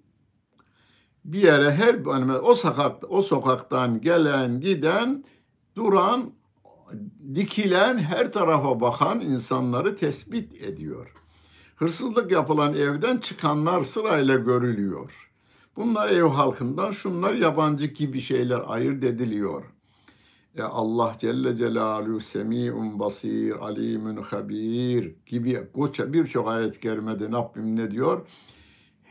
bir 1.24 1.42
yere 1.42 1.70
her 1.70 2.04
o 2.42 2.54
sokak 2.54 3.02
o 3.08 3.22
sokaktan 3.22 4.00
gelen 4.00 4.60
giden 4.60 5.24
duran 5.76 6.32
dikilen 7.34 7.98
her 7.98 8.32
tarafa 8.32 8.80
bakan 8.80 9.20
insanları 9.20 9.96
tespit 9.96 10.62
ediyor. 10.62 11.12
Hırsızlık 11.76 12.30
yapılan 12.30 12.74
evden 12.74 13.18
çıkanlar 13.18 13.82
sırayla 13.82 14.36
görülüyor. 14.36 15.32
Bunlar 15.76 16.08
ev 16.08 16.24
halkından, 16.24 16.90
şunlar 16.90 17.34
yabancı 17.34 17.86
gibi 17.86 18.20
şeyler 18.20 18.62
ayırt 18.66 19.04
ediliyor. 19.04 19.64
E 20.56 20.62
Allah 20.62 21.16
Celle 21.18 21.56
Celaluhu 21.56 22.20
Semi'un 22.20 22.98
Basir, 22.98 23.52
Alimun 23.52 24.16
Habir 24.16 25.14
gibi 25.26 25.68
birçok 25.98 26.48
ayet-i 26.48 26.80
kerimede 26.80 27.28
Rabbim 27.32 27.76
ne 27.76 27.90
diyor? 27.90 28.26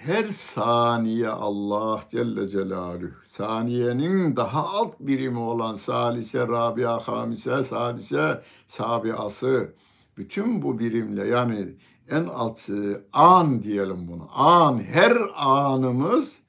her 0.05 0.29
saniye 0.29 1.29
Allah 1.29 2.01
Celle 2.11 2.47
Celaluhu 2.47 3.13
saniyenin 3.25 4.35
daha 4.35 4.65
alt 4.65 4.99
birimi 4.99 5.39
olan 5.39 5.73
salise, 5.73 6.39
rabia, 6.39 6.99
hamise, 6.99 7.63
sadise, 7.63 8.41
sabiası 8.67 9.75
bütün 10.17 10.61
bu 10.61 10.79
birimle 10.79 11.27
yani 11.27 11.75
en 12.09 12.25
alt 12.25 12.69
an 13.13 13.63
diyelim 13.63 14.07
bunu. 14.07 14.27
An 14.35 14.83
her 14.83 15.17
anımız 15.35 16.41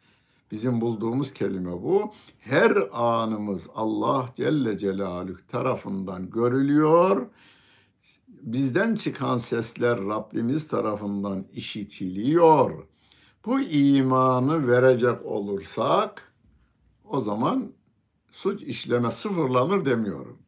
bizim 0.50 0.80
bulduğumuz 0.80 1.32
kelime 1.32 1.72
bu. 1.72 2.12
Her 2.38 2.88
anımız 2.92 3.68
Allah 3.74 4.26
Celle 4.36 4.78
Celaluhu 4.78 5.46
tarafından 5.48 6.30
görülüyor. 6.30 7.26
Bizden 8.28 8.94
çıkan 8.94 9.36
sesler 9.36 9.98
Rabbimiz 10.00 10.68
tarafından 10.68 11.46
işitiliyor 11.52 12.86
bu 13.46 13.60
imanı 13.60 14.68
verecek 14.68 15.24
olursak 15.24 16.32
o 17.04 17.20
zaman 17.20 17.72
suç 18.30 18.62
işleme 18.62 19.10
sıfırlanır 19.10 19.84
demiyorum. 19.84 20.38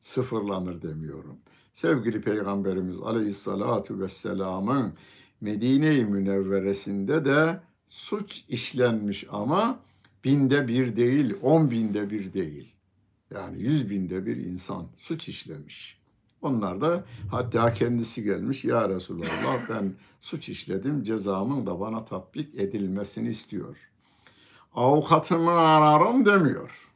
Sıfırlanır 0.00 0.82
demiyorum. 0.82 1.38
Sevgili 1.72 2.20
Peygamberimiz 2.20 3.00
Aleyhissalatu 3.00 4.00
Vesselam'ın 4.00 4.94
Medine-i 5.40 6.04
Münevveresinde 6.04 7.24
de 7.24 7.60
suç 7.92 8.44
işlenmiş 8.48 9.26
ama 9.30 9.78
binde 10.24 10.68
bir 10.68 10.96
değil, 10.96 11.34
on 11.42 11.70
binde 11.70 12.10
bir 12.10 12.32
değil. 12.32 12.72
Yani 13.34 13.58
yüz 13.58 13.90
binde 13.90 14.26
bir 14.26 14.36
insan 14.36 14.86
suç 14.98 15.28
işlemiş. 15.28 15.98
Onlar 16.42 16.80
da 16.80 17.04
hatta 17.30 17.74
kendisi 17.74 18.22
gelmiş 18.22 18.64
ya 18.64 18.88
Resulallah 18.88 19.68
ben 19.68 19.92
suç 20.20 20.48
işledim 20.48 21.02
cezamın 21.02 21.66
da 21.66 21.80
bana 21.80 22.04
tatbik 22.04 22.54
edilmesini 22.54 23.28
istiyor. 23.28 23.76
Avukatımı 24.74 25.50
ararım 25.50 26.24
demiyor. 26.26 26.88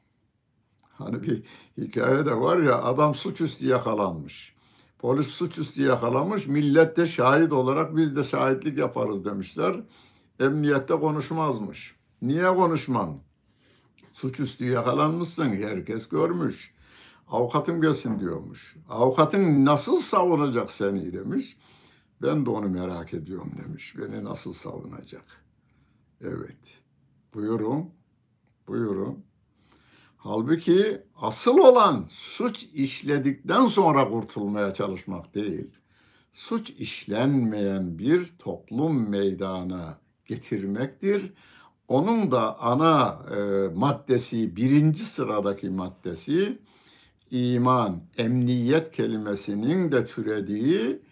Hani 0.83 1.23
bir 1.23 1.43
hikaye 1.79 2.27
de 2.27 2.35
var 2.35 2.59
ya 2.59 2.83
adam 2.83 3.15
suçüstü 3.15 3.67
yakalanmış. 3.67 4.55
Polis 4.99 5.27
suçüstü 5.27 5.83
yakalamış. 5.83 6.47
Millet 6.47 6.97
de 6.97 7.07
şahit 7.07 7.53
olarak 7.53 7.97
biz 7.97 8.17
de 8.17 8.25
şahitlik 8.25 8.79
yaparız 8.79 9.25
demişler. 9.25 9.77
Emniyette 10.41 10.95
konuşmazmış. 10.95 11.97
Niye 12.23 12.55
konuşman? 12.55 13.17
Suçüstü 14.13 14.65
yakalanmışsın. 14.65 15.49
Herkes 15.49 16.09
görmüş 16.09 16.77
avukatım 17.29 17.81
gelsin 17.81 18.21
diyormuş. 18.21 18.77
Avukatın 18.89 19.65
nasıl 19.65 19.97
savunacak 19.97 20.71
seni 20.71 21.13
demiş. 21.13 21.57
Ben 22.23 22.47
de 22.47 22.51
onu 22.51 22.69
merak 22.69 23.15
ediyorum 23.15 23.53
demiş. 23.65 23.95
Beni 23.99 24.25
nasıl 24.25 24.53
savunacak? 24.53 25.45
Evet. 26.21 26.83
Buyurun. 27.35 27.91
Buyurun. 28.69 29.25
Halbuki 30.17 31.03
asıl 31.17 31.59
olan 31.59 32.07
suç 32.11 32.63
işledikten 32.65 33.67
sonra 33.67 34.09
kurtulmaya 34.09 34.75
çalışmak 34.75 35.35
değil. 35.35 35.71
Suç 36.33 36.71
işlenmeyen 36.71 37.99
bir 37.99 38.39
toplum 38.39 39.11
meydana 39.11 39.99
getirmektir. 40.27 41.33
Onun 41.89 42.31
da 42.31 42.61
ana 42.61 43.19
e, 43.37 43.69
maddesi, 43.75 44.57
birinci 44.57 45.05
sıradaki 45.05 45.71
maddesi 45.71 46.59
iman, 47.31 48.01
emniyet 48.19 48.93
kelimesinin 48.93 49.93
de 49.93 50.07
türediği 50.07 51.03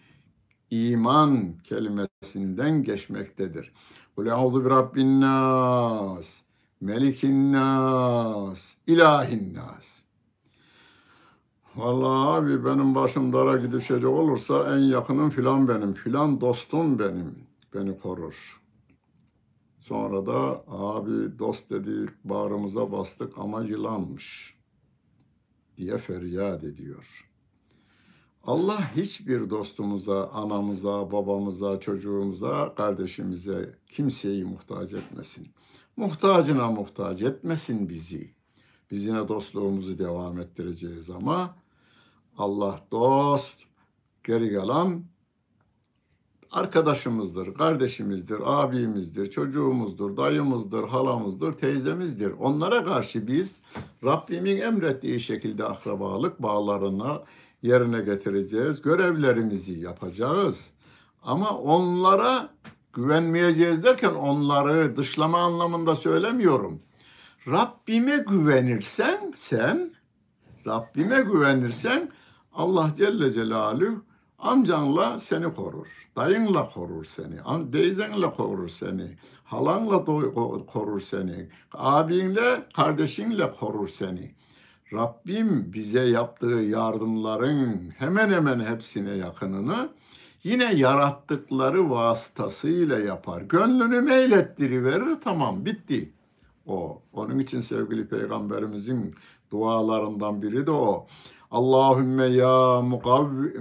iman 0.71 1.53
kelimesinden 1.63 2.83
geçmektedir. 2.83 3.71
Kul 4.15 4.25
euzu 4.25 4.65
bi 4.65 4.69
rabbin 4.69 5.21
nas, 5.21 6.41
melikin 6.81 7.53
nas, 7.53 8.75
ilahin 8.87 9.53
nas. 9.53 10.01
Vallahi 11.75 12.29
abi 12.29 12.65
benim 12.65 12.95
başım 12.95 13.33
dara 13.33 13.57
gidişecek 13.57 14.09
olursa 14.09 14.75
en 14.75 14.79
yakınım 14.79 15.29
filan 15.29 15.67
benim, 15.67 15.93
filan 15.93 16.41
dostum 16.41 16.99
benim, 16.99 17.35
beni 17.73 17.99
korur. 17.99 18.64
Sonra 19.85 20.25
da 20.25 20.63
abi 20.67 21.39
dost 21.39 21.69
dedik, 21.69 22.09
bağrımıza 22.23 22.91
bastık 22.91 23.37
ama 23.37 23.63
yılanmış 23.63 24.57
diye 25.77 25.97
feryat 25.97 26.63
ediyor. 26.63 27.29
Allah 28.43 28.95
hiçbir 28.95 29.49
dostumuza, 29.49 30.27
anamıza, 30.29 31.11
babamıza, 31.11 31.79
çocuğumuza, 31.79 32.75
kardeşimize, 32.75 33.79
kimseyi 33.87 34.43
muhtaç 34.43 34.93
etmesin. 34.93 35.47
Muhtacına 35.97 36.71
muhtaç 36.71 37.21
etmesin 37.21 37.89
bizi. 37.89 38.35
Biz 38.91 39.05
yine 39.05 39.27
dostluğumuzu 39.27 39.99
devam 39.99 40.39
ettireceğiz 40.39 41.09
ama 41.09 41.55
Allah 42.37 42.87
dost, 42.91 43.63
geri 44.23 44.53
kalan 44.53 45.05
arkadaşımızdır, 46.51 47.53
kardeşimizdir, 47.53 48.39
abimizdir, 48.45 49.31
çocuğumuzdur, 49.31 50.17
dayımızdır, 50.17 50.87
halamızdır, 50.87 51.53
teyzemizdir. 51.53 52.31
Onlara 52.31 52.83
karşı 52.83 53.27
biz 53.27 53.61
Rabbimin 54.03 54.57
emrettiği 54.57 55.19
şekilde 55.19 55.63
akrabalık 55.63 56.41
bağlarına 56.41 57.23
yerine 57.61 58.01
getireceğiz. 58.01 58.81
Görevlerimizi 58.81 59.79
yapacağız. 59.79 60.69
Ama 61.23 61.57
onlara 61.57 62.49
güvenmeyeceğiz 62.93 63.83
derken 63.83 64.13
onları 64.13 64.95
dışlama 64.97 65.39
anlamında 65.39 65.95
söylemiyorum. 65.95 66.79
Rabbime 67.47 68.17
güvenirsen 68.17 69.31
sen, 69.35 69.93
Rabbime 70.67 71.21
güvenirsen 71.21 72.11
Allah 72.53 72.91
Celle 72.97 73.31
Celaluhu 73.31 74.03
amcanla 74.39 75.19
seni 75.19 75.53
korur. 75.53 75.87
Dayınla 76.17 76.69
korur 76.69 77.05
seni. 77.05 77.71
Teyzenle 77.71 78.31
korur 78.31 78.69
seni. 78.69 79.17
Halanla 79.43 80.05
korur 80.65 80.99
seni. 80.99 81.47
Abinle, 81.73 82.67
kardeşinle 82.75 83.51
korur 83.51 83.87
seni. 83.87 84.35
Rabbim 84.93 85.73
bize 85.73 86.01
yaptığı 86.01 86.45
yardımların 86.47 87.89
hemen 87.97 88.29
hemen 88.29 88.59
hepsine 88.59 89.11
yakınını 89.11 89.89
yine 90.43 90.73
yarattıkları 90.75 91.89
vasıtasıyla 91.89 92.99
yapar. 92.99 93.41
Gönlünü 93.41 94.01
meylettiriverir 94.01 95.21
tamam 95.23 95.65
bitti. 95.65 96.13
O. 96.65 97.01
Onun 97.13 97.39
için 97.39 97.59
sevgili 97.59 98.07
peygamberimizin 98.07 99.15
dualarından 99.51 100.41
biri 100.41 100.67
de 100.67 100.71
o. 100.71 101.07
Allahümme 101.51 102.25
ya 102.25 102.81
mukavvi, 102.81 103.53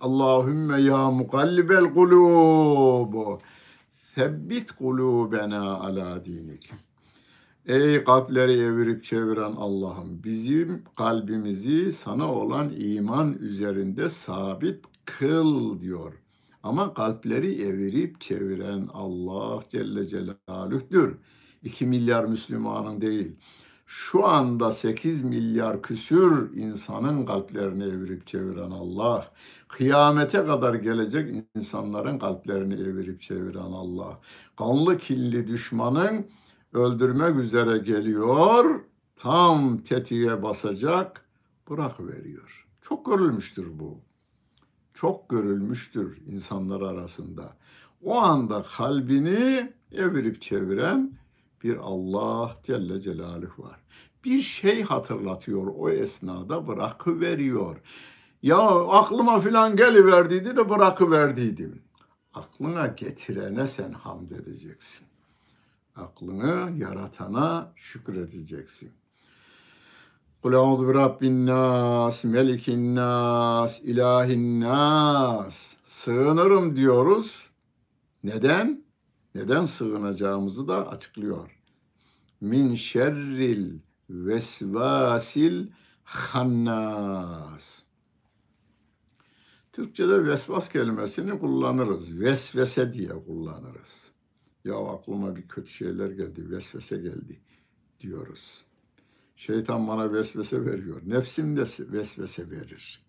Allahümme 0.00 0.80
ya 0.82 1.10
mukallibel 1.10 1.94
kulub. 1.94 3.40
Sebbit 4.14 4.72
kulubena 4.72 5.80
ala 5.80 6.24
dinik. 6.24 6.70
Ey 7.66 8.04
kalpleri 8.04 8.52
evirip 8.52 9.04
çeviren 9.04 9.52
Allah'ım 9.52 10.24
bizim 10.24 10.84
kalbimizi 10.96 11.92
sana 11.92 12.32
olan 12.32 12.72
iman 12.76 13.32
üzerinde 13.32 14.08
sabit 14.08 14.84
kıl 15.04 15.80
diyor. 15.80 16.12
Ama 16.62 16.94
kalpleri 16.94 17.62
evirip 17.62 18.20
çeviren 18.20 18.88
Allah 18.92 19.60
Celle 19.70 20.08
Celaluh'tür. 20.08 21.16
2 21.62 21.86
milyar 21.86 22.24
Müslümanın 22.24 23.00
değil. 23.00 23.36
Şu 23.86 24.26
anda 24.26 24.70
8 24.72 25.24
milyar 25.24 25.82
küsür 25.82 26.56
insanın 26.56 27.26
kalplerini 27.26 27.84
evirip 27.84 28.26
çeviren 28.26 28.70
Allah. 28.70 29.32
Kıyamete 29.68 30.46
kadar 30.46 30.74
gelecek 30.74 31.44
insanların 31.56 32.18
kalplerini 32.18 32.74
evirip 32.74 33.20
çeviren 33.20 33.72
Allah. 33.72 34.20
Kanlı 34.56 34.98
killi 34.98 35.46
düşmanın 35.46 36.26
öldürmek 36.72 37.36
üzere 37.36 37.78
geliyor. 37.78 38.80
Tam 39.16 39.78
tetiğe 39.78 40.42
basacak, 40.42 41.24
bırak 41.70 42.00
veriyor. 42.00 42.66
Çok 42.82 43.06
görülmüştür 43.06 43.66
bu. 43.78 44.00
Çok 44.94 45.28
görülmüştür 45.28 46.18
insanlar 46.26 46.80
arasında. 46.80 47.56
O 48.02 48.16
anda 48.18 48.62
kalbini 48.76 49.72
evirip 49.92 50.42
çeviren 50.42 51.12
bir 51.64 51.76
Allah 51.76 52.56
Celle 52.62 53.00
Celaluhu 53.00 53.62
var. 53.62 53.80
Bir 54.24 54.42
şey 54.42 54.82
hatırlatıyor 54.82 55.66
o 55.76 55.90
esnada 55.90 56.66
bırakıveriyor. 56.66 57.76
Ya 58.42 58.58
aklıma 58.88 59.40
filan 59.40 59.76
geliverdiydi 59.76 60.56
de 60.56 60.68
bırakıverdiydim. 60.68 61.82
Aklına 62.34 62.86
getirene 62.86 63.66
sen 63.66 63.92
hamd 63.92 64.30
edeceksin. 64.30 65.06
Aklını 65.96 66.78
yaratana 66.78 67.72
şükredeceksin. 67.76 68.92
Kul 70.42 70.88
bi 70.88 70.94
rabbin 70.94 71.46
nas, 71.46 72.24
melikin 72.24 72.96
nas, 72.96 73.80
ilahin 73.80 74.60
nas. 74.60 75.76
Sığınırım 75.84 76.76
diyoruz. 76.76 77.50
Neden? 78.24 78.83
Neden 79.34 79.64
sığınacağımızı 79.64 80.68
da 80.68 80.88
açıklıyor. 80.88 81.60
Min 82.40 82.74
şerril 82.74 83.78
vesvasil 84.10 85.66
hannas. 86.04 87.82
Türkçe'de 89.72 90.26
vesvas 90.26 90.68
kelimesini 90.68 91.38
kullanırız. 91.38 92.20
Vesvese 92.20 92.92
diye 92.92 93.08
kullanırız. 93.08 94.10
Ya 94.64 94.76
aklıma 94.76 95.36
bir 95.36 95.48
kötü 95.48 95.70
şeyler 95.70 96.10
geldi, 96.10 96.50
vesvese 96.50 96.96
geldi 96.96 97.40
diyoruz. 98.00 98.64
Şeytan 99.36 99.88
bana 99.88 100.12
vesvese 100.12 100.64
veriyor. 100.64 101.02
Nefsim 101.04 101.56
de 101.56 101.64
vesvese 101.92 102.50
verir. 102.50 103.04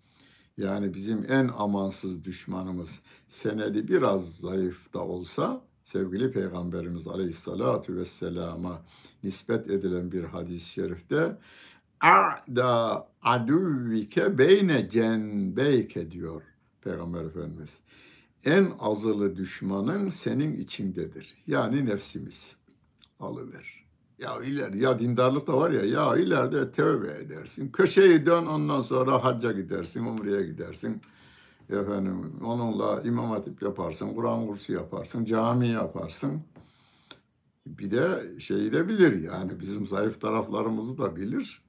Yani 0.57 0.93
bizim 0.93 1.31
en 1.31 1.47
amansız 1.47 2.23
düşmanımız 2.23 3.01
senedi 3.29 3.87
biraz 3.87 4.35
zayıf 4.35 4.93
da 4.93 4.99
olsa 4.99 5.61
sevgili 5.85 6.31
Peygamberimiz 6.31 7.07
Aleyhisselatü 7.07 7.97
Vesselam'a 7.97 8.81
nispet 9.23 9.69
edilen 9.69 10.11
bir 10.11 10.23
hadis-i 10.23 10.69
şerifte 10.69 11.37
A'da 12.01 13.07
aduvvike 13.21 14.37
beyne 14.37 14.89
cenbeyke 14.89 16.11
diyor 16.11 16.41
Peygamber 16.81 17.25
Efendimiz 17.25 17.79
en 18.45 18.71
azılı 18.79 19.35
düşmanın 19.35 20.09
senin 20.09 20.57
içindedir. 20.57 21.33
Yani 21.47 21.85
nefsimiz. 21.85 22.57
Alıver. 23.19 23.85
Ya 24.19 24.41
ileride 24.41 24.77
ya 24.77 24.99
dindarlık 24.99 25.47
da 25.47 25.57
var 25.57 25.71
ya 25.71 25.85
ya 25.85 26.17
ileride 26.17 26.71
tövbe 26.71 27.11
edersin. 27.11 27.71
Köşeyi 27.71 28.25
dön 28.25 28.45
ondan 28.45 28.81
sonra 28.81 29.23
hacca 29.23 29.51
gidersin, 29.51 30.05
umreye 30.05 30.43
gidersin. 30.43 31.01
Efendim 31.69 32.39
onunla 32.43 33.01
imam 33.01 33.31
hatip 33.31 33.61
yaparsın, 33.61 34.13
Kur'an 34.13 34.47
kursu 34.47 34.73
yaparsın, 34.73 35.25
cami 35.25 35.67
yaparsın. 35.67 36.41
Bir 37.65 37.91
de 37.91 38.33
şeyi 38.39 38.73
de 38.73 38.87
bilir 38.87 39.23
yani 39.23 39.59
bizim 39.59 39.87
zayıf 39.87 40.21
taraflarımızı 40.21 40.97
da 40.97 41.15
bilir. 41.15 41.63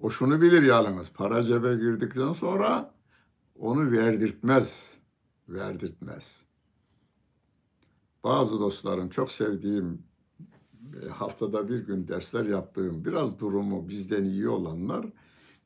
O 0.00 0.10
şunu 0.10 0.40
bilir 0.40 0.62
yalnız 0.62 1.10
para 1.10 1.42
cebe 1.42 1.74
girdikten 1.74 2.32
sonra 2.32 2.94
onu 3.58 3.90
verdirtmez 3.90 5.00
verdirtmez. 5.52 6.46
Bazı 8.24 8.60
dostlarım, 8.60 9.08
çok 9.08 9.30
sevdiğim, 9.30 10.02
e, 11.02 11.08
haftada 11.08 11.68
bir 11.68 11.78
gün 11.78 12.08
dersler 12.08 12.44
yaptığım, 12.44 13.04
biraz 13.04 13.40
durumu 13.40 13.88
bizden 13.88 14.24
iyi 14.24 14.48
olanlar 14.48 15.06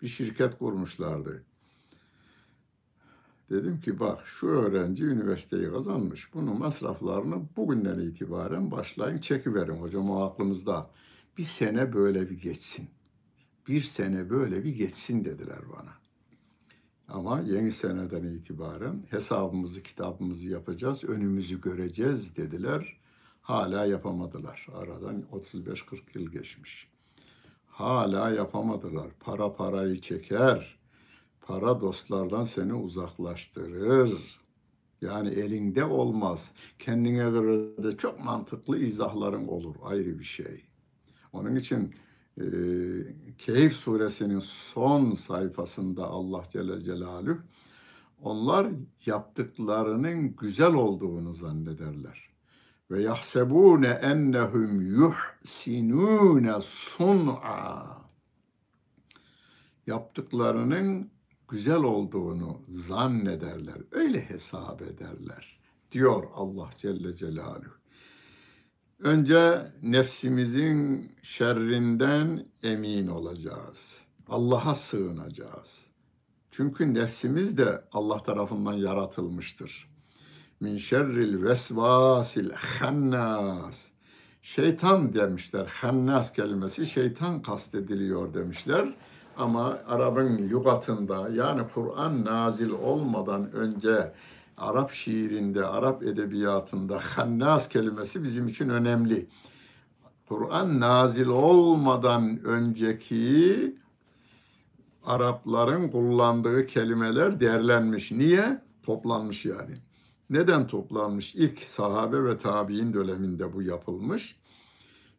bir 0.02 0.08
şirket 0.08 0.58
kurmuşlardı. 0.58 1.44
Dedim 3.50 3.80
ki 3.80 4.00
bak 4.00 4.20
şu 4.26 4.46
öğrenci 4.46 5.04
üniversiteyi 5.04 5.70
kazanmış. 5.70 6.34
Bunun 6.34 6.58
masraflarını 6.58 7.42
bugünden 7.56 7.98
itibaren 7.98 8.70
başlayın 8.70 9.18
çekiverin 9.18 9.74
hocam 9.74 10.10
o 10.10 10.22
aklımızda. 10.22 10.90
Bir 11.38 11.42
sene 11.42 11.92
böyle 11.92 12.30
bir 12.30 12.40
geçsin. 12.40 12.88
Bir 13.68 13.80
sene 13.80 14.30
böyle 14.30 14.64
bir 14.64 14.74
geçsin 14.76 15.24
dediler 15.24 15.58
bana. 15.72 15.92
Ama 17.08 17.40
yeni 17.40 17.72
seneden 17.72 18.22
itibaren 18.22 19.02
hesabımızı, 19.10 19.82
kitabımızı 19.82 20.48
yapacağız, 20.48 21.04
önümüzü 21.04 21.60
göreceğiz 21.60 22.36
dediler. 22.36 22.96
Hala 23.42 23.86
yapamadılar. 23.86 24.66
Aradan 24.74 25.24
35-40 25.32 25.98
yıl 26.14 26.30
geçmiş. 26.30 26.88
Hala 27.66 28.30
yapamadılar. 28.30 29.10
Para 29.20 29.54
parayı 29.54 30.00
çeker. 30.00 30.78
Para 31.46 31.80
dostlardan 31.80 32.44
seni 32.44 32.74
uzaklaştırır. 32.74 34.40
Yani 35.00 35.28
elinde 35.28 35.84
olmaz. 35.84 36.52
Kendine 36.78 37.30
göre 37.30 37.84
de 37.84 37.96
çok 37.96 38.24
mantıklı 38.24 38.78
izahların 38.78 39.48
olur. 39.48 39.74
Ayrı 39.82 40.18
bir 40.18 40.24
şey. 40.24 40.64
Onun 41.32 41.56
için 41.56 41.94
e, 42.40 42.44
Keyif 43.38 43.72
suresinin 43.72 44.38
son 44.38 45.14
sayfasında 45.14 46.06
Allah 46.06 46.42
Celle 46.52 46.80
Celaluhu 46.84 47.38
onlar 48.22 48.66
yaptıklarının 49.06 50.36
güzel 50.36 50.74
olduğunu 50.74 51.34
zannederler. 51.34 52.28
Ve 52.90 53.02
yahsebune 53.02 53.88
ennehum 53.88 54.80
yuhsinune 54.80 56.60
sun'a. 56.60 58.04
Yaptıklarının 59.86 61.13
güzel 61.54 61.82
olduğunu 61.82 62.62
zannederler. 62.68 63.76
Öyle 63.92 64.20
hesap 64.20 64.82
ederler 64.82 65.60
diyor 65.92 66.24
Allah 66.34 66.70
Celle 66.78 67.16
Celaluhu. 67.16 67.74
Önce 68.98 69.72
nefsimizin 69.82 71.12
şerrinden 71.22 72.46
emin 72.62 73.06
olacağız. 73.06 74.00
Allah'a 74.28 74.74
sığınacağız. 74.74 75.86
Çünkü 76.50 76.94
nefsimiz 76.94 77.58
de 77.58 77.84
Allah 77.92 78.22
tarafından 78.22 78.74
yaratılmıştır. 78.74 79.88
Min 80.60 80.76
şerril 80.76 81.42
vesvasil 81.42 82.50
hannas. 82.50 83.90
Şeytan 84.42 85.14
demişler. 85.14 85.66
Hannas 85.66 86.32
kelimesi 86.32 86.86
şeytan 86.86 87.42
kastediliyor 87.42 88.34
demişler. 88.34 88.94
Ama 89.36 89.78
Arap'ın 89.88 90.38
lügatında 90.38 91.28
yani 91.28 91.62
Kur'an 91.74 92.24
nazil 92.24 92.70
olmadan 92.70 93.52
önce 93.52 94.12
Arap 94.56 94.90
şiirinde, 94.90 95.66
Arap 95.66 96.02
edebiyatında 96.02 96.98
hannas 96.98 97.68
kelimesi 97.68 98.24
bizim 98.24 98.48
için 98.48 98.68
önemli. 98.68 99.26
Kur'an 100.28 100.80
nazil 100.80 101.26
olmadan 101.26 102.40
önceki 102.44 103.76
Arapların 105.06 105.88
kullandığı 105.88 106.66
kelimeler 106.66 107.40
derlenmiş. 107.40 108.12
Niye? 108.12 108.62
Toplanmış 108.82 109.44
yani. 109.44 109.76
Neden 110.30 110.66
toplanmış? 110.66 111.34
İlk 111.34 111.62
sahabe 111.62 112.24
ve 112.24 112.38
tabi'in 112.38 112.92
döneminde 112.92 113.52
bu 113.52 113.62
yapılmış. 113.62 114.36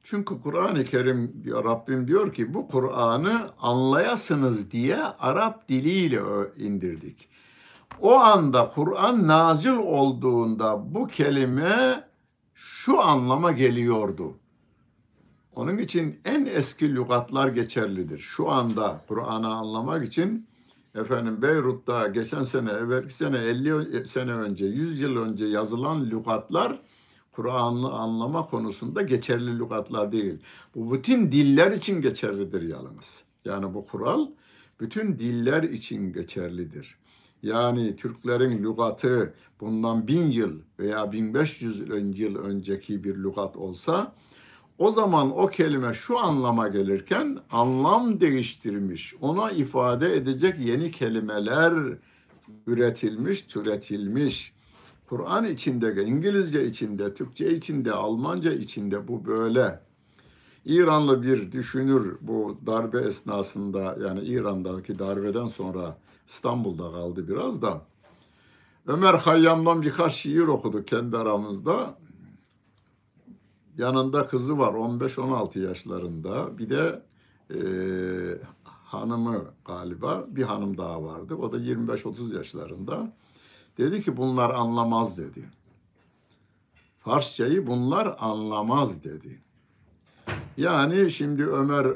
Çünkü 0.08 0.42
Kur'an-ı 0.42 0.84
Kerim 0.84 1.44
diyor, 1.44 1.66
Rabbim 1.66 2.08
diyor 2.08 2.34
ki 2.34 2.54
bu 2.54 2.68
Kur'an'ı 2.68 3.50
anlayasınız 3.62 4.72
diye 4.72 4.98
Arap 5.04 5.70
diliyle 5.70 6.22
indirdik. 6.58 7.28
O 8.02 8.16
anda 8.20 8.72
Kur'an 8.76 9.28
nazil 9.28 9.78
olduğunda 9.78 10.96
bu 10.96 11.08
kelime 11.08 12.04
şu 12.54 13.02
anlama 13.02 13.52
geliyordu. 13.52 14.34
Onun 15.56 15.78
için 15.78 16.20
en 16.26 16.46
eski 16.46 16.96
lügatlar 16.96 17.48
geçerlidir. 17.48 18.20
Şu 18.20 18.52
anda 18.52 19.02
Kur'an'ı 19.08 19.54
anlamak 19.54 20.06
için 20.06 20.48
efendim 20.96 21.42
Beyrut'ta 21.42 22.08
geçen 22.08 22.44
sene, 22.44 22.72
evvelki 22.72 23.14
sene 23.14 23.38
50 23.38 24.06
sene 24.06 24.32
önce, 24.32 24.66
100 24.66 25.02
yıl 25.02 25.18
önce 25.18 25.46
yazılan 25.46 26.06
lügatlar 26.06 26.82
Kur'an'ı 27.36 27.94
anlama 27.94 28.42
konusunda 28.42 29.02
geçerli 29.02 29.60
lügatlar 29.60 30.12
değil. 30.12 30.40
Bu 30.76 30.94
bütün 30.94 31.32
diller 31.32 31.72
için 31.72 32.02
geçerlidir 32.02 32.62
yalnız. 32.62 33.24
Yani 33.46 33.74
bu 33.74 33.86
kural 33.86 34.28
bütün 34.80 35.20
diller 35.20 35.64
için 35.64 36.14
geçerlidir. 36.14 36.98
Yani 37.44 37.96
Türklerin 37.96 38.64
lügatı 38.64 39.34
bundan 39.62 40.08
bin 40.08 40.32
yıl 40.32 40.60
veya 40.80 41.12
1500 41.12 42.20
yıl 42.20 42.36
önceki 42.36 43.04
bir 43.04 43.16
lügat 43.16 43.58
olsa 43.58 44.16
o 44.78 44.92
zaman 44.92 45.38
o 45.38 45.48
kelime 45.48 45.94
şu 45.94 46.20
anlama 46.20 46.68
gelirken 46.68 47.38
anlam 47.52 48.20
değiştirmiş, 48.20 49.16
ona 49.22 49.52
ifade 49.52 50.16
edecek 50.16 50.60
yeni 50.60 50.92
kelimeler 50.92 51.74
üretilmiş, 52.68 53.42
türetilmiş. 53.42 54.55
Kur'an 55.10 55.46
içinde, 55.46 56.06
İngilizce 56.06 56.66
içinde, 56.66 57.14
Türkçe 57.14 57.56
içinde, 57.56 57.92
Almanca 57.92 58.54
içinde 58.54 59.08
bu 59.08 59.26
böyle. 59.26 59.80
İranlı 60.66 61.24
bir 61.24 61.52
düşünür 61.52 62.18
bu 62.22 62.58
darbe 62.66 63.00
esnasında 63.00 63.98
yani 64.02 64.22
İran'daki 64.22 65.00
darbeden 65.00 65.48
sonra 65.48 65.98
İstanbul'da 66.28 66.92
kaldı 66.92 67.28
biraz 67.28 67.62
da. 67.62 67.82
Ömer 68.88 69.14
Hayyam'dan 69.14 69.82
birkaç 69.82 70.14
şiir 70.14 70.48
okudu 70.48 70.86
kendi 70.86 71.18
aramızda. 71.18 71.98
Yanında 73.78 74.28
kızı 74.28 74.58
var 74.58 74.74
15-16 74.74 75.60
yaşlarında. 75.60 76.58
Bir 76.58 76.70
de 76.70 77.02
e, 77.54 77.60
hanımı 78.64 79.46
galiba 79.66 80.26
bir 80.28 80.44
hanım 80.44 80.78
daha 80.78 81.04
vardı. 81.04 81.36
O 81.36 81.52
da 81.52 81.58
25-30 81.58 82.36
yaşlarında. 82.38 83.14
Dedi 83.78 84.04
ki 84.04 84.18
bunlar 84.18 84.50
anlamaz 84.50 85.18
dedi. 85.18 85.50
Farsçayı 87.00 87.68
bunlar 87.68 88.16
anlamaz 88.20 89.04
dedi. 89.04 89.40
Yani 90.58 91.12
şimdi 91.12 91.46
Ömer 91.46 91.88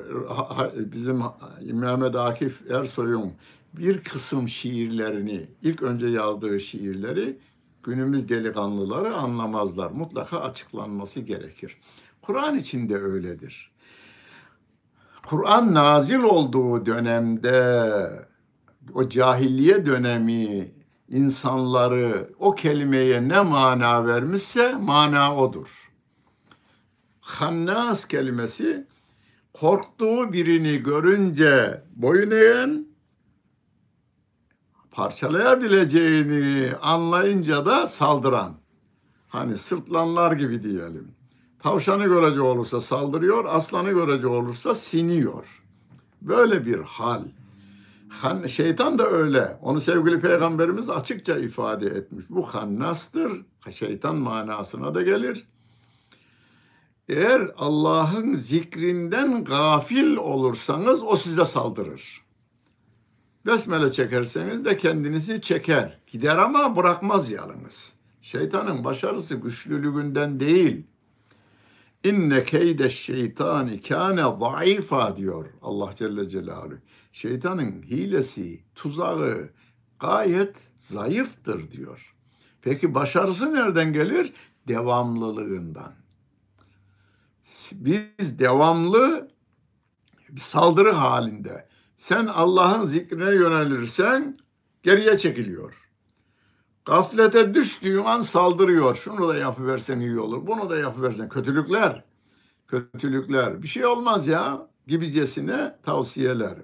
bizim 0.91 1.23
Mehmet 1.61 2.15
Akif 2.15 2.71
Ersoy'un 2.71 3.33
bir 3.73 4.03
kısım 4.03 4.47
şiirlerini, 4.47 5.47
ilk 5.61 5.83
önce 5.83 6.07
yazdığı 6.07 6.59
şiirleri 6.59 7.37
günümüz 7.83 8.29
delikanlıları 8.29 9.15
anlamazlar. 9.15 9.91
Mutlaka 9.91 10.39
açıklanması 10.39 11.19
gerekir. 11.19 11.77
Kur'an 12.21 12.55
için 12.57 12.89
de 12.89 12.97
öyledir. 12.97 13.71
Kur'an 15.25 15.73
nazil 15.73 16.19
olduğu 16.19 16.85
dönemde 16.85 18.27
o 18.93 19.09
cahiliye 19.09 19.85
dönemi 19.85 20.71
insanları 21.09 22.29
o 22.39 22.55
kelimeye 22.55 23.29
ne 23.29 23.41
mana 23.41 24.05
vermişse 24.05 24.73
mana 24.73 25.37
odur. 25.37 25.91
Hannas 27.19 28.07
kelimesi 28.07 28.87
korktuğu 29.53 30.33
birini 30.33 30.77
görünce 30.77 31.83
boyun 31.95 32.31
eğen, 32.31 32.87
parçalayabileceğini 34.91 36.75
anlayınca 36.81 37.65
da 37.65 37.87
saldıran. 37.87 38.57
Hani 39.27 39.57
sırtlanlar 39.57 40.31
gibi 40.31 40.63
diyelim. 40.63 41.11
Tavşanı 41.59 42.05
görece 42.05 42.41
olursa 42.41 42.81
saldırıyor, 42.81 43.45
aslanı 43.45 43.91
görece 43.91 44.27
olursa 44.27 44.73
siniyor. 44.73 45.63
Böyle 46.21 46.65
bir 46.65 46.79
hal. 46.79 47.23
Şeytan 48.47 48.99
da 48.99 49.07
öyle. 49.07 49.57
Onu 49.61 49.79
sevgili 49.79 50.19
peygamberimiz 50.21 50.89
açıkça 50.89 51.37
ifade 51.37 51.85
etmiş. 51.85 52.25
Bu 52.29 52.43
hannastır. 52.43 53.45
Şeytan 53.73 54.15
manasına 54.15 54.95
da 54.95 55.01
gelir. 55.01 55.47
Eğer 57.09 57.51
Allah'ın 57.57 58.35
zikrinden 58.35 59.43
gafil 59.43 60.15
olursanız 60.15 61.03
o 61.03 61.15
size 61.15 61.45
saldırır. 61.45 62.21
Besmele 63.45 63.91
çekerseniz 63.91 64.65
de 64.65 64.77
kendinizi 64.77 65.41
çeker. 65.41 65.99
Gider 66.07 66.37
ama 66.37 66.75
bırakmaz 66.75 67.31
yalnız. 67.31 67.93
Şeytanın 68.21 68.83
başarısı 68.83 69.35
güçlülüğünden 69.35 70.39
değil. 70.39 70.83
İnne 72.03 72.43
keyde 72.43 72.89
şeytani 72.89 73.81
kâne 73.81 74.23
zayıfa 74.39 75.17
diyor 75.17 75.45
Allah 75.61 75.89
Celle 75.95 76.29
Celaluhu. 76.29 76.77
Şeytanın 77.11 77.81
hilesi, 77.81 78.63
tuzağı 78.75 79.49
gayet 79.99 80.67
zayıftır 80.75 81.71
diyor. 81.71 82.15
Peki 82.61 82.95
başarısı 82.95 83.53
nereden 83.53 83.93
gelir? 83.93 84.33
Devamlılığından. 84.67 85.93
Biz 87.71 88.39
devamlı 88.39 89.27
bir 90.29 90.41
saldırı 90.41 90.91
halinde. 90.91 91.69
Sen 91.97 92.25
Allah'ın 92.25 92.85
zikrine 92.85 93.35
yönelirsen 93.35 94.39
geriye 94.83 95.17
çekiliyor. 95.17 95.89
Gaflete 96.85 97.53
düştüğün 97.53 98.03
an 98.03 98.21
saldırıyor. 98.21 98.95
Şunu 98.95 99.27
da 99.27 99.37
yapıversen 99.37 99.99
iyi 99.99 100.19
olur. 100.19 100.47
Bunu 100.47 100.69
da 100.69 100.77
yapıversen. 100.77 101.29
Kötülükler. 101.29 102.03
Kötülükler. 102.67 103.61
Bir 103.63 103.67
şey 103.67 103.85
olmaz 103.85 104.27
ya 104.27 104.67
gibicesine 104.87 105.75
tavsiyeler. 105.83 106.55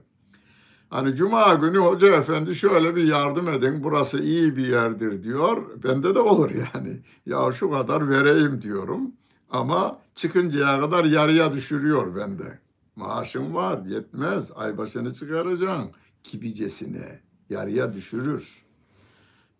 Hani 0.96 1.16
cuma 1.16 1.54
günü 1.54 1.78
hoca 1.78 2.16
efendi 2.16 2.56
şöyle 2.56 2.96
bir 2.96 3.04
yardım 3.04 3.50
edin 3.50 3.84
burası 3.84 4.24
iyi 4.24 4.58
bir 4.58 4.68
yerdir 4.68 5.24
diyor. 5.24 5.84
Bende 5.84 6.16
de 6.16 6.20
olur 6.20 6.50
yani. 6.50 7.00
Ya 7.26 7.52
şu 7.52 7.72
kadar 7.72 8.10
vereyim 8.10 8.62
diyorum. 8.62 9.12
Ama 9.50 10.00
çıkıncaya 10.16 10.80
kadar 10.80 11.06
yarıya 11.06 11.54
düşürüyor 11.54 12.16
bende. 12.16 12.60
Maaşım 12.96 13.54
var 13.54 13.86
yetmez 13.86 14.52
ay 14.56 14.78
başını 14.78 15.14
çıkaracaksın 15.14 15.92
kibicesine 16.24 17.20
yarıya 17.50 17.94
düşürür. 17.94 18.66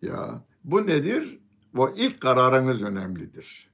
Ya 0.02 0.44
bu 0.64 0.86
nedir? 0.86 1.38
Bu 1.74 1.90
ilk 1.96 2.20
kararınız 2.20 2.82
önemlidir. 2.82 3.70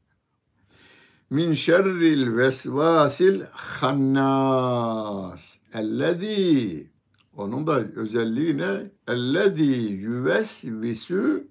min 1.30 1.52
şerril 1.52 2.36
vesvasil 2.36 3.42
hannas 3.52 5.56
ellezî 5.74 6.91
onun 7.36 7.66
da 7.66 7.78
özelliği 7.78 8.58
ne? 8.58 8.90
Ellezî 9.08 9.62
yüvesvisu 9.62 11.44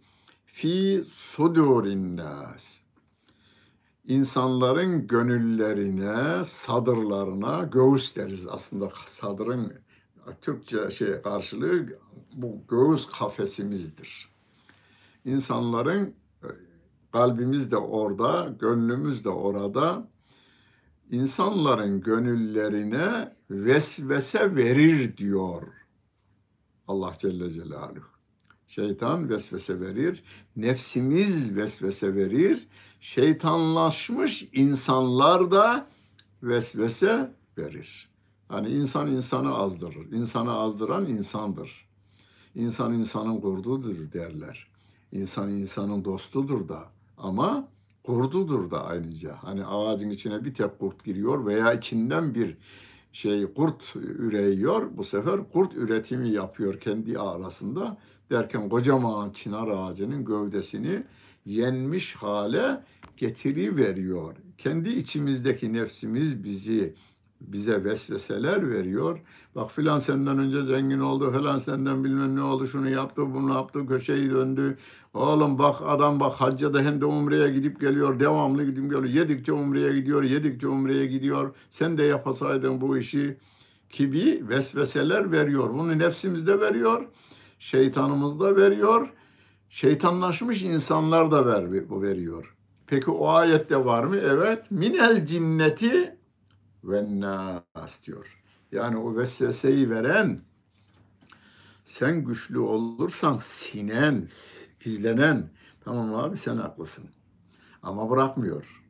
fi 0.45 1.03
sudurin 1.07 2.17
nas. 2.17 2.81
İnsanların 4.07 5.07
gönüllerine, 5.07 6.45
sadırlarına 6.45 7.63
göğüs 7.63 8.15
deriz 8.15 8.47
aslında 8.47 8.89
sadırın 9.05 9.73
Türkçe 10.41 10.89
şey 10.89 11.21
karşılığı 11.21 11.85
bu 12.33 12.63
göğüs 12.67 13.07
kafesimizdir. 13.07 14.29
İnsanların 15.25 16.15
kalbimiz 17.11 17.71
de 17.71 17.77
orada, 17.77 18.55
gönlümüz 18.59 19.25
de 19.25 19.29
orada. 19.29 20.10
İnsanların 21.11 22.01
gönüllerine 22.01 23.35
vesvese 23.49 24.55
verir 24.55 25.17
diyor 25.17 25.67
Allah 26.87 27.13
Celle 27.19 27.49
Celaluhu. 27.49 28.05
Şeytan 28.67 29.29
vesvese 29.29 29.79
verir, 29.79 30.23
nefsimiz 30.55 31.55
vesvese 31.55 32.15
verir, 32.15 32.67
şeytanlaşmış 32.99 34.49
insanlar 34.53 35.51
da 35.51 35.87
vesvese 36.43 37.35
verir. 37.57 38.09
Hani 38.47 38.69
insan 38.69 39.07
insanı 39.07 39.55
azdırır, 39.55 40.11
insanı 40.11 40.53
azdıran 40.53 41.05
insandır. 41.05 41.89
İnsan 42.55 42.93
insanın 42.93 43.41
kurdudur 43.41 44.11
derler. 44.13 44.67
İnsan 45.11 45.49
insanın 45.49 46.05
dostudur 46.05 46.69
da 46.69 46.89
ama 47.17 47.67
kurdudur 48.03 48.71
da 48.71 48.85
ayrıca. 48.85 49.35
Hani 49.41 49.65
ağacın 49.65 50.09
içine 50.09 50.45
bir 50.45 50.53
tek 50.53 50.79
kurt 50.79 51.03
giriyor 51.03 51.45
veya 51.45 51.73
içinden 51.73 52.35
bir 52.35 52.57
şey 53.11 53.53
kurt 53.53 53.95
üreyiyor. 53.95 54.97
Bu 54.97 55.03
sefer 55.03 55.51
kurt 55.51 55.75
üretimi 55.75 56.29
yapıyor 56.29 56.79
kendi 56.79 57.19
arasında. 57.19 57.97
Derken 58.29 58.69
kocaman 58.69 59.29
çınar 59.29 59.67
ağacının 59.67 60.25
gövdesini 60.25 61.03
yenmiş 61.45 62.15
hale 62.15 62.83
getiri 63.17 63.77
veriyor. 63.77 64.35
Kendi 64.57 64.89
içimizdeki 64.89 65.73
nefsimiz 65.73 66.43
bizi 66.43 66.95
bize 67.47 67.83
vesveseler 67.83 68.69
veriyor. 68.71 69.19
Bak 69.55 69.71
filan 69.71 69.99
senden 69.99 70.39
önce 70.39 70.63
zengin 70.63 70.99
oldu, 70.99 71.31
filan 71.31 71.57
senden 71.57 72.03
bilmem 72.03 72.35
ne 72.35 72.41
oldu, 72.41 72.67
şunu 72.67 72.89
yaptı, 72.89 73.33
bunu 73.33 73.53
yaptı, 73.53 73.87
köşeyi 73.87 74.31
döndü. 74.31 74.77
Oğlum 75.13 75.59
bak 75.59 75.75
adam 75.85 76.19
bak 76.19 76.33
hacca 76.33 76.73
da 76.73 76.81
hem 76.81 77.01
de 77.01 77.05
umreye 77.05 77.51
gidip 77.51 77.79
geliyor, 77.81 78.19
devamlı 78.19 78.63
gidip 78.65 78.83
geliyor. 78.83 79.03
Yedikçe 79.03 79.53
umreye 79.53 79.93
gidiyor, 79.93 80.23
yedikçe 80.23 80.67
umreye 80.67 81.05
gidiyor. 81.05 81.55
Sen 81.69 81.97
de 81.97 82.03
yapasaydın 82.03 82.81
bu 82.81 82.97
işi 82.97 83.37
gibi 83.89 84.43
vesveseler 84.49 85.31
veriyor. 85.31 85.73
Bunu 85.73 85.99
nefsimizde 85.99 86.59
veriyor, 86.59 87.07
şeytanımız 87.59 88.39
da 88.39 88.55
veriyor. 88.55 89.09
Şeytanlaşmış 89.69 90.63
insanlar 90.63 91.31
da 91.31 91.45
ver, 91.45 91.71
veriyor. 92.01 92.55
Peki 92.87 93.11
o 93.11 93.27
ayette 93.29 93.85
var 93.85 94.03
mı? 94.03 94.15
Evet. 94.17 94.71
Minel 94.71 95.25
cinneti 95.25 96.17
ve 96.83 97.19
nas 97.19 98.03
diyor. 98.03 98.43
Yani 98.71 98.97
o 98.97 99.17
vesveseyi 99.17 99.89
veren 99.89 100.41
sen 101.85 102.25
güçlü 102.25 102.59
olursan 102.59 103.37
sinen, 103.37 104.27
gizlenen 104.79 105.49
tamam 105.81 106.15
abi 106.15 106.37
sen 106.37 106.57
haklısın. 106.57 107.09
Ama 107.83 108.09
bırakmıyor. 108.09 108.83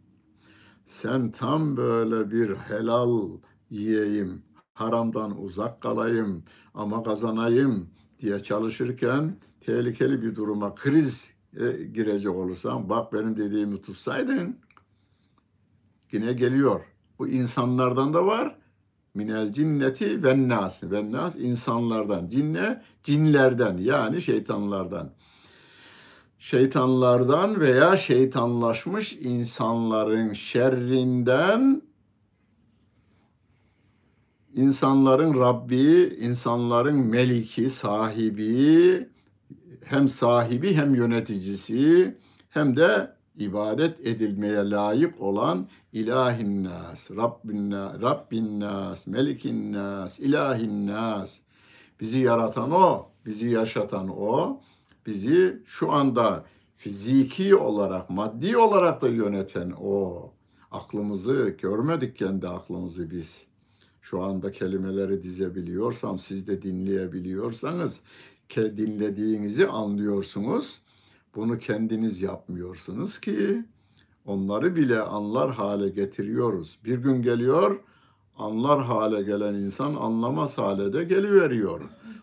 Sen 0.85 1.31
tam 1.31 1.77
böyle 1.77 2.31
bir 2.31 2.55
helal 2.55 3.29
yiyeyim, 3.69 4.43
haramdan 4.73 5.43
uzak 5.43 5.81
kalayım 5.81 6.43
ama 6.73 7.03
kazanayım 7.03 7.89
diye 8.19 8.39
çalışırken 8.39 9.37
tehlikeli 9.61 10.21
bir 10.21 10.35
duruma 10.35 10.75
kriz 10.75 11.33
e, 11.57 11.83
girecek 11.83 12.35
olursan 12.35 12.89
bak 12.89 13.13
benim 13.13 13.37
dediğimi 13.37 13.81
tutsaydın 13.81 14.59
yine 16.11 16.33
geliyor. 16.33 16.90
Bu 17.21 17.27
insanlardan 17.27 18.13
da 18.13 18.25
var. 18.25 18.55
Minel 19.13 19.53
cinneti 19.53 20.23
ve 20.23 20.49
nas. 20.49 20.83
Ve 20.83 21.11
nas 21.11 21.35
insanlardan. 21.35 22.29
Cinne 22.29 22.81
cinlerden 23.03 23.77
yani 23.77 24.21
şeytanlardan. 24.21 25.11
Şeytanlardan 26.39 27.59
veya 27.59 27.97
şeytanlaşmış 27.97 29.13
insanların 29.13 30.33
şerrinden 30.33 31.81
insanların 34.53 35.39
Rabbi, 35.39 36.17
insanların 36.21 36.95
meliki, 36.95 37.69
sahibi, 37.69 39.09
hem 39.85 40.09
sahibi 40.09 40.73
hem 40.73 40.95
yöneticisi 40.95 42.17
hem 42.49 42.75
de 42.75 43.20
ibadet 43.37 44.07
edilmeye 44.07 44.69
layık 44.69 45.21
olan 45.21 45.67
ilahin 45.93 46.63
nas, 46.63 47.11
Rabbin, 47.11 47.71
Rabbin 48.01 48.59
nas, 48.59 49.07
Melikin 49.07 49.73
nas, 49.73 50.19
ilahin 50.19 50.87
nas. 50.87 51.39
Bizi 51.99 52.19
yaratan 52.19 52.71
o, 52.71 53.09
bizi 53.25 53.49
yaşatan 53.49 54.09
o, 54.09 54.61
bizi 55.05 55.61
şu 55.65 55.91
anda 55.91 56.45
fiziki 56.75 57.55
olarak, 57.55 58.09
maddi 58.09 58.57
olarak 58.57 59.01
da 59.01 59.07
yöneten 59.07 59.73
o. 59.81 60.33
Aklımızı 60.71 61.55
görmedik 61.61 62.15
kendi 62.17 62.47
aklımızı 62.47 63.11
biz. 63.11 63.45
Şu 64.01 64.21
anda 64.21 64.51
kelimeleri 64.51 65.23
dizebiliyorsam, 65.23 66.19
siz 66.19 66.47
de 66.47 66.61
dinleyebiliyorsanız, 66.61 68.01
dinlediğinizi 68.55 69.67
anlıyorsunuz 69.67 70.81
bunu 71.35 71.57
kendiniz 71.57 72.21
yapmıyorsunuz 72.21 73.19
ki 73.19 73.65
onları 74.25 74.75
bile 74.75 74.99
anlar 75.01 75.51
hale 75.51 75.89
getiriyoruz. 75.89 76.79
Bir 76.85 76.97
gün 76.97 77.21
geliyor, 77.21 77.79
anlar 78.37 78.83
hale 78.83 79.21
gelen 79.21 79.53
insan 79.53 79.95
anlamaz 79.95 80.57
hale 80.57 80.93
de 80.93 81.03
geliveriyor. 81.03 81.81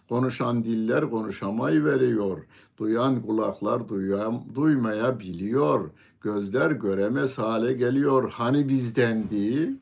Konuşan 0.08 0.64
diller 0.64 1.10
konuşamayı 1.10 1.84
veriyor. 1.84 2.46
Duyan 2.78 3.22
kulaklar 3.22 3.88
duyam, 3.88 4.44
duymaya 4.54 5.18
biliyor. 5.20 5.90
Gözler 6.20 6.70
göremez 6.70 7.38
hale 7.38 7.72
geliyor. 7.72 8.30
Hani 8.30 8.68
bizdendi? 8.68 9.74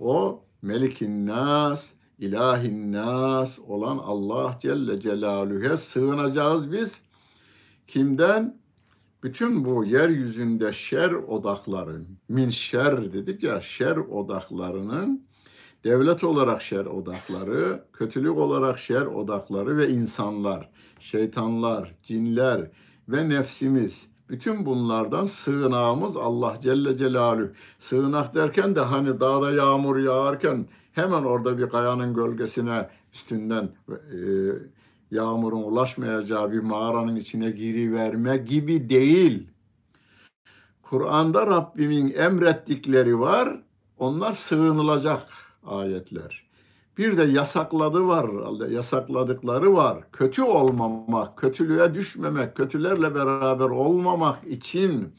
O 0.00 0.40
Melikin 0.62 1.26
Nas, 1.26 1.92
İlahin 2.18 2.92
Nas 2.92 3.58
olan 3.68 3.98
Allah 3.98 4.50
Celle 4.60 5.00
Celaluhu'ya 5.00 5.76
sığınacağız 5.76 6.72
biz. 6.72 7.03
Kimden? 7.86 8.64
Bütün 9.22 9.64
bu 9.64 9.84
yeryüzünde 9.84 10.72
şer 10.72 11.10
odakları, 11.10 12.04
min 12.28 12.48
şer 12.48 13.12
dedik 13.12 13.42
ya, 13.42 13.60
şer 13.60 13.96
odaklarının 13.96 15.26
devlet 15.84 16.24
olarak 16.24 16.62
şer 16.62 16.86
odakları, 16.86 17.84
kötülük 17.92 18.36
olarak 18.36 18.78
şer 18.78 19.06
odakları 19.06 19.76
ve 19.76 19.88
insanlar, 19.88 20.70
şeytanlar, 20.98 21.94
cinler 22.02 22.70
ve 23.08 23.28
nefsimiz. 23.28 24.08
Bütün 24.28 24.66
bunlardan 24.66 25.24
sığınağımız 25.24 26.16
Allah 26.16 26.56
Celle 26.60 26.96
Celaluhu. 26.96 27.50
Sığınak 27.78 28.34
derken 28.34 28.74
de 28.74 28.80
hani 28.80 29.20
dağda 29.20 29.52
yağmur 29.52 29.96
yağarken 29.96 30.66
hemen 30.92 31.22
orada 31.22 31.58
bir 31.58 31.68
kayanın 31.68 32.14
gölgesine 32.14 32.88
üstünden 33.14 33.68
e, 33.88 34.18
yağmurun 35.14 35.62
ulaşmayacağı 35.62 36.52
bir 36.52 36.60
mağaranın 36.60 37.16
içine 37.16 37.50
giriverme 37.50 38.36
gibi 38.36 38.90
değil. 38.90 39.48
Kur'an'da 40.82 41.46
Rabbimin 41.46 42.14
emrettikleri 42.14 43.20
var. 43.20 43.60
Onlar 43.98 44.32
sığınılacak 44.32 45.28
ayetler. 45.66 46.44
Bir 46.98 47.18
de 47.18 47.22
yasakladı 47.22 48.06
var, 48.06 48.26
yasakladıkları 48.70 49.74
var. 49.74 49.98
Kötü 50.12 50.42
olmamak, 50.42 51.36
kötülüğe 51.38 51.94
düşmemek, 51.94 52.56
kötülerle 52.56 53.14
beraber 53.14 53.64
olmamak 53.64 54.46
için 54.46 55.14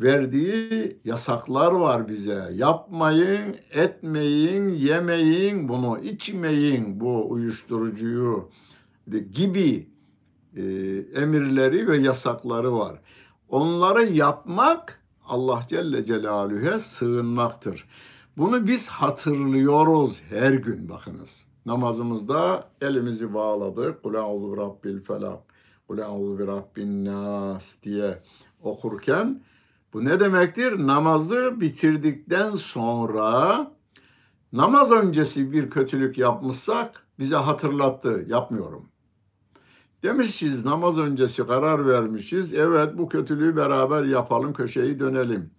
verdiği 0.00 0.98
yasaklar 1.04 1.72
var 1.72 2.08
bize. 2.08 2.50
Yapmayın, 2.54 3.56
etmeyin, 3.70 4.68
yemeyin, 4.68 5.68
bunu 5.68 5.98
içmeyin 5.98 7.00
bu 7.00 7.30
uyuşturucuyu 7.30 8.50
gibi 9.06 9.90
e, 10.56 10.62
emirleri 11.14 11.88
ve 11.88 11.96
yasakları 11.96 12.72
var. 12.72 13.00
Onları 13.48 14.04
yapmak 14.04 15.02
Allah 15.24 15.60
Celle 15.68 16.04
Celaluhu'ya 16.04 16.78
sığınmaktır. 16.78 17.88
Bunu 18.36 18.66
biz 18.66 18.88
hatırlıyoruz 18.88 20.22
her 20.30 20.52
gün 20.52 20.88
bakınız. 20.88 21.46
Namazımızda 21.66 22.68
elimizi 22.80 23.34
bağladık. 23.34 24.02
Kul 24.02 24.14
a'udhu 24.14 24.56
rabbil 24.56 25.00
felak. 25.00 25.40
Kul 25.88 25.98
a'udhu 25.98 26.38
bi 26.38 26.46
rabbin 26.46 27.04
nas 27.04 27.82
diye 27.82 28.22
okurken 28.62 29.42
Bu 29.92 30.04
ne 30.04 30.20
demektir? 30.20 30.86
Namazı 30.86 31.60
bitirdikten 31.60 32.50
sonra 32.50 33.70
namaz 34.52 34.92
öncesi 34.92 35.52
bir 35.52 35.70
kötülük 35.70 36.18
yapmışsak 36.18 37.06
bize 37.18 37.36
hatırlattı. 37.36 38.24
Yapmıyorum. 38.28 38.88
Demişiz 40.06 40.64
namaz 40.64 40.98
öncesi 40.98 41.46
karar 41.46 41.86
vermişiz. 41.86 42.54
Evet 42.54 42.98
bu 42.98 43.08
kötülüğü 43.08 43.56
beraber 43.56 44.04
yapalım 44.04 44.52
köşeyi 44.52 45.00
dönelim. 45.00 45.50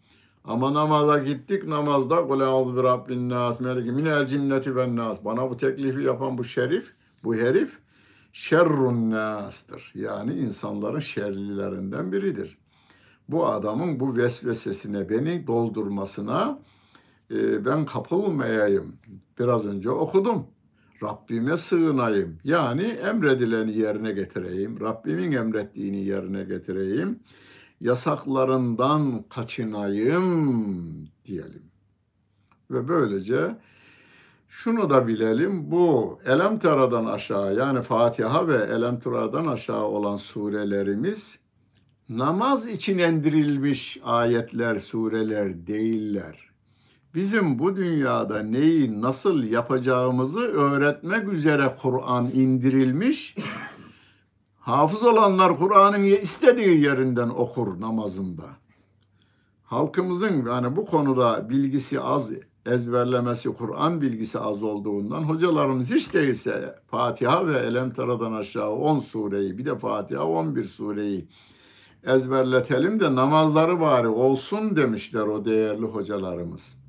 Ama 0.43 0.73
namaza 0.73 1.17
gittik 1.17 1.67
namazda 1.67 2.27
kul 2.27 2.41
a'udhu 2.41 2.77
bi 2.77 2.83
rabbin 2.83 3.29
nas 3.29 3.59
meliki 3.59 3.91
minel 3.91 4.27
cinneti 4.27 4.75
ven 4.75 4.95
nas. 4.95 5.17
Bana 5.25 5.49
bu 5.49 5.57
teklifi 5.57 6.01
yapan 6.03 6.37
bu 6.37 6.43
şerif, 6.43 6.93
bu 7.23 7.35
herif 7.35 7.79
şerrun 8.33 9.11
nas'tır. 9.11 9.91
Yani 9.95 10.33
insanların 10.33 10.99
şerlilerinden 10.99 12.11
biridir. 12.11 12.57
Bu 13.29 13.47
adamın 13.47 13.99
bu 13.99 14.15
vesvesesine 14.15 15.09
beni 15.09 15.47
doldurmasına 15.47 16.59
ben 17.65 17.85
kapılmayayım. 17.85 18.95
Biraz 19.39 19.65
önce 19.65 19.89
okudum. 19.89 20.47
Rabbime 21.03 21.57
sığınayım. 21.57 22.39
Yani 22.43 22.83
emredileni 22.83 23.77
yerine 23.77 24.11
getireyim. 24.11 24.79
Rabbimin 24.79 25.31
emrettiğini 25.31 26.05
yerine 26.05 26.43
getireyim. 26.43 27.19
Yasaklarından 27.81 29.23
kaçınayım 29.29 31.09
diyelim. 31.25 31.63
Ve 32.71 32.87
böylece 32.87 33.57
şunu 34.49 34.89
da 34.89 35.07
bilelim. 35.07 35.71
Bu 35.71 36.19
Elem 36.25 36.59
Tera'dan 36.59 37.05
aşağı 37.05 37.55
yani 37.55 37.81
Fatiha 37.81 38.47
ve 38.47 38.57
Elem 38.57 38.99
Tera'dan 38.99 39.47
aşağı 39.47 39.83
olan 39.83 40.17
surelerimiz 40.17 41.39
namaz 42.09 42.67
için 42.67 42.97
indirilmiş 42.97 43.99
ayetler, 44.03 44.79
sureler 44.79 45.67
değiller 45.67 46.46
bizim 47.18 47.59
bu 47.59 47.76
dünyada 47.76 48.43
neyi 48.43 49.01
nasıl 49.01 49.43
yapacağımızı 49.43 50.39
öğretmek 50.39 51.34
üzere 51.34 51.76
Kur'an 51.82 52.26
indirilmiş. 52.26 53.36
Hafız 54.59 55.03
olanlar 55.03 55.57
Kur'an'ın 55.57 56.03
istediği 56.03 56.82
yerinden 56.82 57.30
okur 57.30 57.82
namazında. 57.82 58.43
Halkımızın 59.63 60.45
yani 60.45 60.76
bu 60.76 60.86
konuda 60.86 61.49
bilgisi 61.49 62.01
az, 62.01 62.32
ezberlemesi, 62.65 63.53
Kur'an 63.53 64.01
bilgisi 64.01 64.39
az 64.39 64.63
olduğundan 64.63 65.24
hocalarımız 65.24 65.89
hiç 65.89 66.13
değilse 66.13 66.76
Fatiha 66.88 67.47
ve 67.47 67.57
Elem 67.59 67.93
Tera'dan 67.93 68.34
aşağı 68.34 68.72
10 68.72 68.99
sureyi 68.99 69.57
bir 69.57 69.65
de 69.65 69.78
Fatiha 69.78 70.26
11 70.26 70.63
sureyi 70.63 71.28
ezberletelim 72.03 72.99
de 72.99 73.15
namazları 73.15 73.80
bari 73.80 74.07
olsun 74.07 74.76
demişler 74.76 75.22
o 75.22 75.45
değerli 75.45 75.86
hocalarımız. 75.86 76.86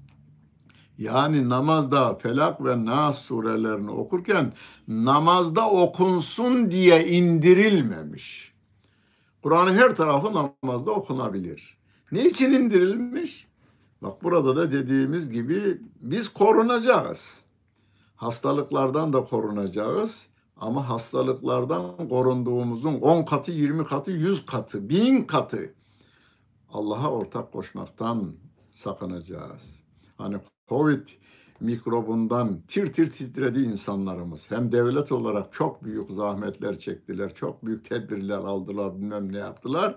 Yani 0.99 1.49
namazda 1.49 2.15
Felak 2.15 2.65
ve 2.65 2.85
Nas 2.85 3.19
surelerini 3.19 3.91
okurken 3.91 4.53
namazda 4.89 5.71
okunsun 5.71 6.71
diye 6.71 7.09
indirilmemiş. 7.09 8.55
Kur'an'ın 9.43 9.77
her 9.77 9.97
tarafı 9.97 10.33
namazda 10.35 10.91
okunabilir. 10.91 11.79
Ne 12.13 12.27
için 12.27 12.53
indirilmiş? 12.53 13.49
Bak 14.03 14.23
burada 14.23 14.57
da 14.57 14.73
dediğimiz 14.73 15.31
gibi 15.31 15.81
biz 16.01 16.29
korunacağız. 16.29 17.41
Hastalıklardan 18.17 19.13
da 19.13 19.25
korunacağız. 19.25 20.29
Ama 20.57 20.89
hastalıklardan 20.89 22.09
korunduğumuzun 22.09 22.95
10 22.95 23.25
katı, 23.25 23.53
20 23.53 23.85
katı, 23.85 24.11
100 24.11 24.47
katı, 24.47 24.89
1000 24.89 25.25
katı 25.25 25.75
Allah'a 26.73 27.11
ortak 27.11 27.53
koşmaktan 27.53 28.33
sakınacağız. 28.71 29.83
Hani 30.17 30.39
Covid 30.69 31.09
mikrobundan 31.61 32.61
tir 32.69 32.93
tir 32.93 33.13
titredi 33.13 33.61
insanlarımız. 33.61 34.51
Hem 34.51 34.73
devlet 34.73 35.13
olarak 35.13 35.53
çok 35.53 35.85
büyük 35.85 36.11
zahmetler 36.11 36.79
çektiler, 36.79 37.35
çok 37.35 37.67
büyük 37.67 37.85
tedbirler 37.85 38.39
aldılar, 38.39 38.97
bilmem 38.97 39.33
ne 39.33 39.39
yaptılar. 39.39 39.97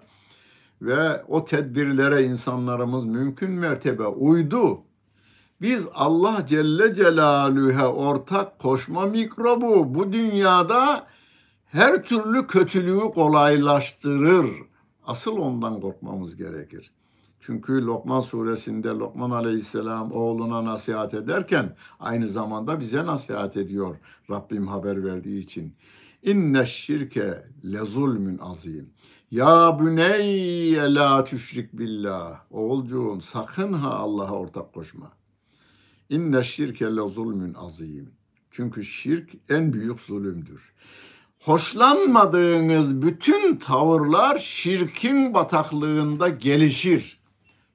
Ve 0.81 1.23
o 1.23 1.45
tedbirlere 1.45 2.23
insanlarımız 2.23 3.05
mümkün 3.05 3.51
mertebe 3.51 4.07
uydu. 4.07 4.81
Biz 5.61 5.87
Allah 5.93 6.45
Celle 6.47 6.95
Celaluhu'ya 6.95 7.91
ortak 7.91 8.59
koşma 8.59 9.05
mikrobu 9.05 9.95
bu 9.95 10.13
dünyada 10.13 11.07
her 11.65 12.03
türlü 12.03 12.47
kötülüğü 12.47 12.99
kolaylaştırır. 12.99 14.45
Asıl 15.03 15.37
ondan 15.37 15.81
korkmamız 15.81 16.35
gerekir. 16.35 16.91
Çünkü 17.41 17.85
Lokman 17.85 18.19
suresinde 18.19 18.87
Lokman 18.87 19.31
aleyhisselam 19.31 20.11
oğluna 20.11 20.65
nasihat 20.65 21.13
ederken 21.13 21.75
aynı 21.99 22.29
zamanda 22.29 22.79
bize 22.79 23.05
nasihat 23.05 23.57
ediyor. 23.57 23.95
Rabbim 24.29 24.67
haber 24.67 25.03
verdiği 25.03 25.39
için. 25.39 25.75
İnne 26.23 26.65
şirke 26.65 27.47
le 27.65 27.85
zulmün 27.85 28.37
azim. 28.37 28.89
Ya 29.31 29.79
büneyye 29.79 30.93
la 30.93 31.23
tüşrik 31.23 31.73
billah. 31.73 32.41
Oğulcuğum 32.51 33.21
sakın 33.21 33.73
ha 33.73 33.89
Allah'a 33.89 34.31
ortak 34.31 34.73
koşma. 34.73 35.11
İnne 36.09 36.43
şirke 36.43 36.85
le 36.85 37.09
zulmün 37.09 37.53
azim. 37.53 38.11
Çünkü 38.51 38.83
şirk 38.83 39.29
en 39.49 39.73
büyük 39.73 39.99
zulümdür. 39.99 40.73
Hoşlanmadığınız 41.39 43.01
bütün 43.01 43.55
tavırlar 43.55 44.37
şirkin 44.37 45.33
bataklığında 45.33 46.29
gelişir. 46.29 47.20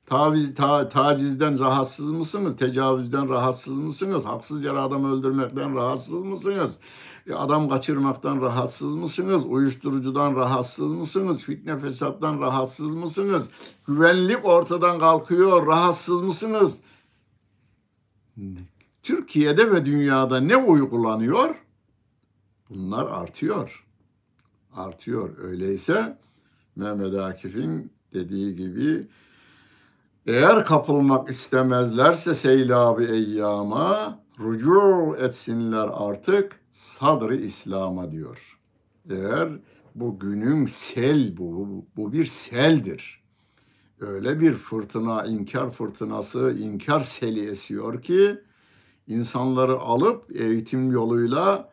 Taviz, 0.06 0.54
ta, 0.54 0.88
tacizden 0.88 1.58
rahatsız 1.58 2.10
mısınız? 2.10 2.56
Tecavüzden 2.56 3.28
rahatsız 3.28 3.78
mısınız? 3.78 4.24
Haksız 4.24 4.64
yere 4.64 4.78
adam 4.78 5.04
öldürmekten 5.12 5.74
rahatsız 5.74 6.14
mısınız? 6.14 6.78
E, 7.26 7.34
adam 7.34 7.68
kaçırmaktan 7.68 8.40
rahatsız 8.40 8.94
mısınız? 8.94 9.46
Uyuşturucudan 9.46 10.36
rahatsız 10.36 10.86
mısınız? 10.86 11.42
Fitne 11.42 11.78
fesattan 11.78 12.40
rahatsız 12.40 12.90
mısınız? 12.90 13.50
Güvenlik 13.86 14.44
ortadan 14.44 14.98
kalkıyor, 14.98 15.66
rahatsız 15.66 16.20
mısınız? 16.20 16.80
Türkiye'de 19.02 19.70
ve 19.70 19.86
dünyada 19.86 20.40
ne 20.40 20.56
uygulanıyor? 20.56 21.54
Bunlar 22.70 23.06
artıyor. 23.06 23.86
Artıyor. 24.76 25.38
Öyleyse 25.38 26.18
Mehmet 26.76 27.14
Akif'in 27.14 27.92
dediği 28.12 28.56
gibi 28.56 29.06
eğer 30.26 30.64
kapılmak 30.64 31.28
istemezlerse 31.28 32.34
seylabı 32.34 33.04
eyyama 33.04 34.20
rucu 34.40 35.16
etsinler 35.20 35.88
artık 35.92 36.60
sadrı 36.70 37.36
İslam'a 37.36 38.10
diyor. 38.10 38.58
Eğer 39.10 39.48
bu 39.94 40.18
günün 40.18 40.66
sel 40.66 41.36
bu, 41.36 41.84
bu 41.96 42.12
bir 42.12 42.26
seldir. 42.26 43.22
Öyle 44.00 44.40
bir 44.40 44.54
fırtına, 44.54 45.24
inkar 45.26 45.70
fırtınası, 45.70 46.56
inkar 46.58 47.00
seli 47.00 47.50
esiyor 47.50 48.02
ki 48.02 48.40
insanları 49.06 49.78
alıp 49.78 50.36
eğitim 50.36 50.90
yoluyla 50.90 51.72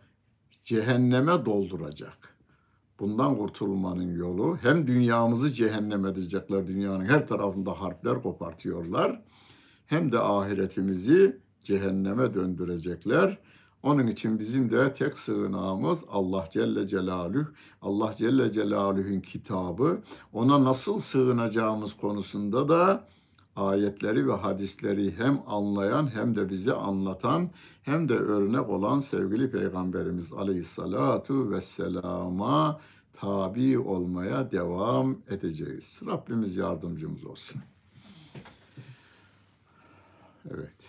cehenneme 0.66 1.46
dolduracak. 1.46 2.33
Bundan 3.04 3.38
kurtulmanın 3.38 4.16
yolu 4.16 4.58
hem 4.62 4.88
dünyamızı 4.88 5.54
cehennem 5.54 6.06
edecekler, 6.06 6.68
dünyanın 6.68 7.06
her 7.06 7.28
tarafında 7.28 7.82
harpler 7.82 8.22
kopartıyorlar. 8.22 9.22
Hem 9.86 10.12
de 10.12 10.20
ahiretimizi 10.20 11.40
cehenneme 11.64 12.34
döndürecekler. 12.34 13.38
Onun 13.84 14.08
için 14.08 14.40
bizim 14.40 14.72
de 14.72 14.94
tek 14.94 15.18
sığınağımız 15.18 16.04
Allah 16.12 16.46
Celle 16.52 16.88
Celaluhu, 16.88 17.48
Allah 17.82 18.14
Celle 18.18 18.52
Celaluhu'nun 18.52 19.20
kitabı. 19.20 20.02
Ona 20.34 20.64
nasıl 20.64 21.00
sığınacağımız 21.00 21.94
konusunda 21.94 22.70
da 22.70 23.08
ayetleri 23.56 24.28
ve 24.28 24.34
hadisleri 24.34 25.18
hem 25.18 25.42
anlayan 25.48 26.16
hem 26.16 26.36
de 26.36 26.50
bize 26.50 26.74
anlatan 26.74 27.50
hem 27.84 28.10
de 28.10 28.14
örnek 28.14 28.70
olan 28.70 29.00
sevgili 29.00 29.52
Peygamberimiz 29.52 30.34
Aleyhissalatu 30.34 31.52
vesselama 31.52 32.80
tabi 33.14 33.80
olmaya 33.80 34.52
devam 34.52 35.18
edeceğiz. 35.30 36.00
Rabbimiz 36.06 36.58
yardımcımız 36.58 37.26
olsun. 37.26 37.62
Evet. 40.52 40.83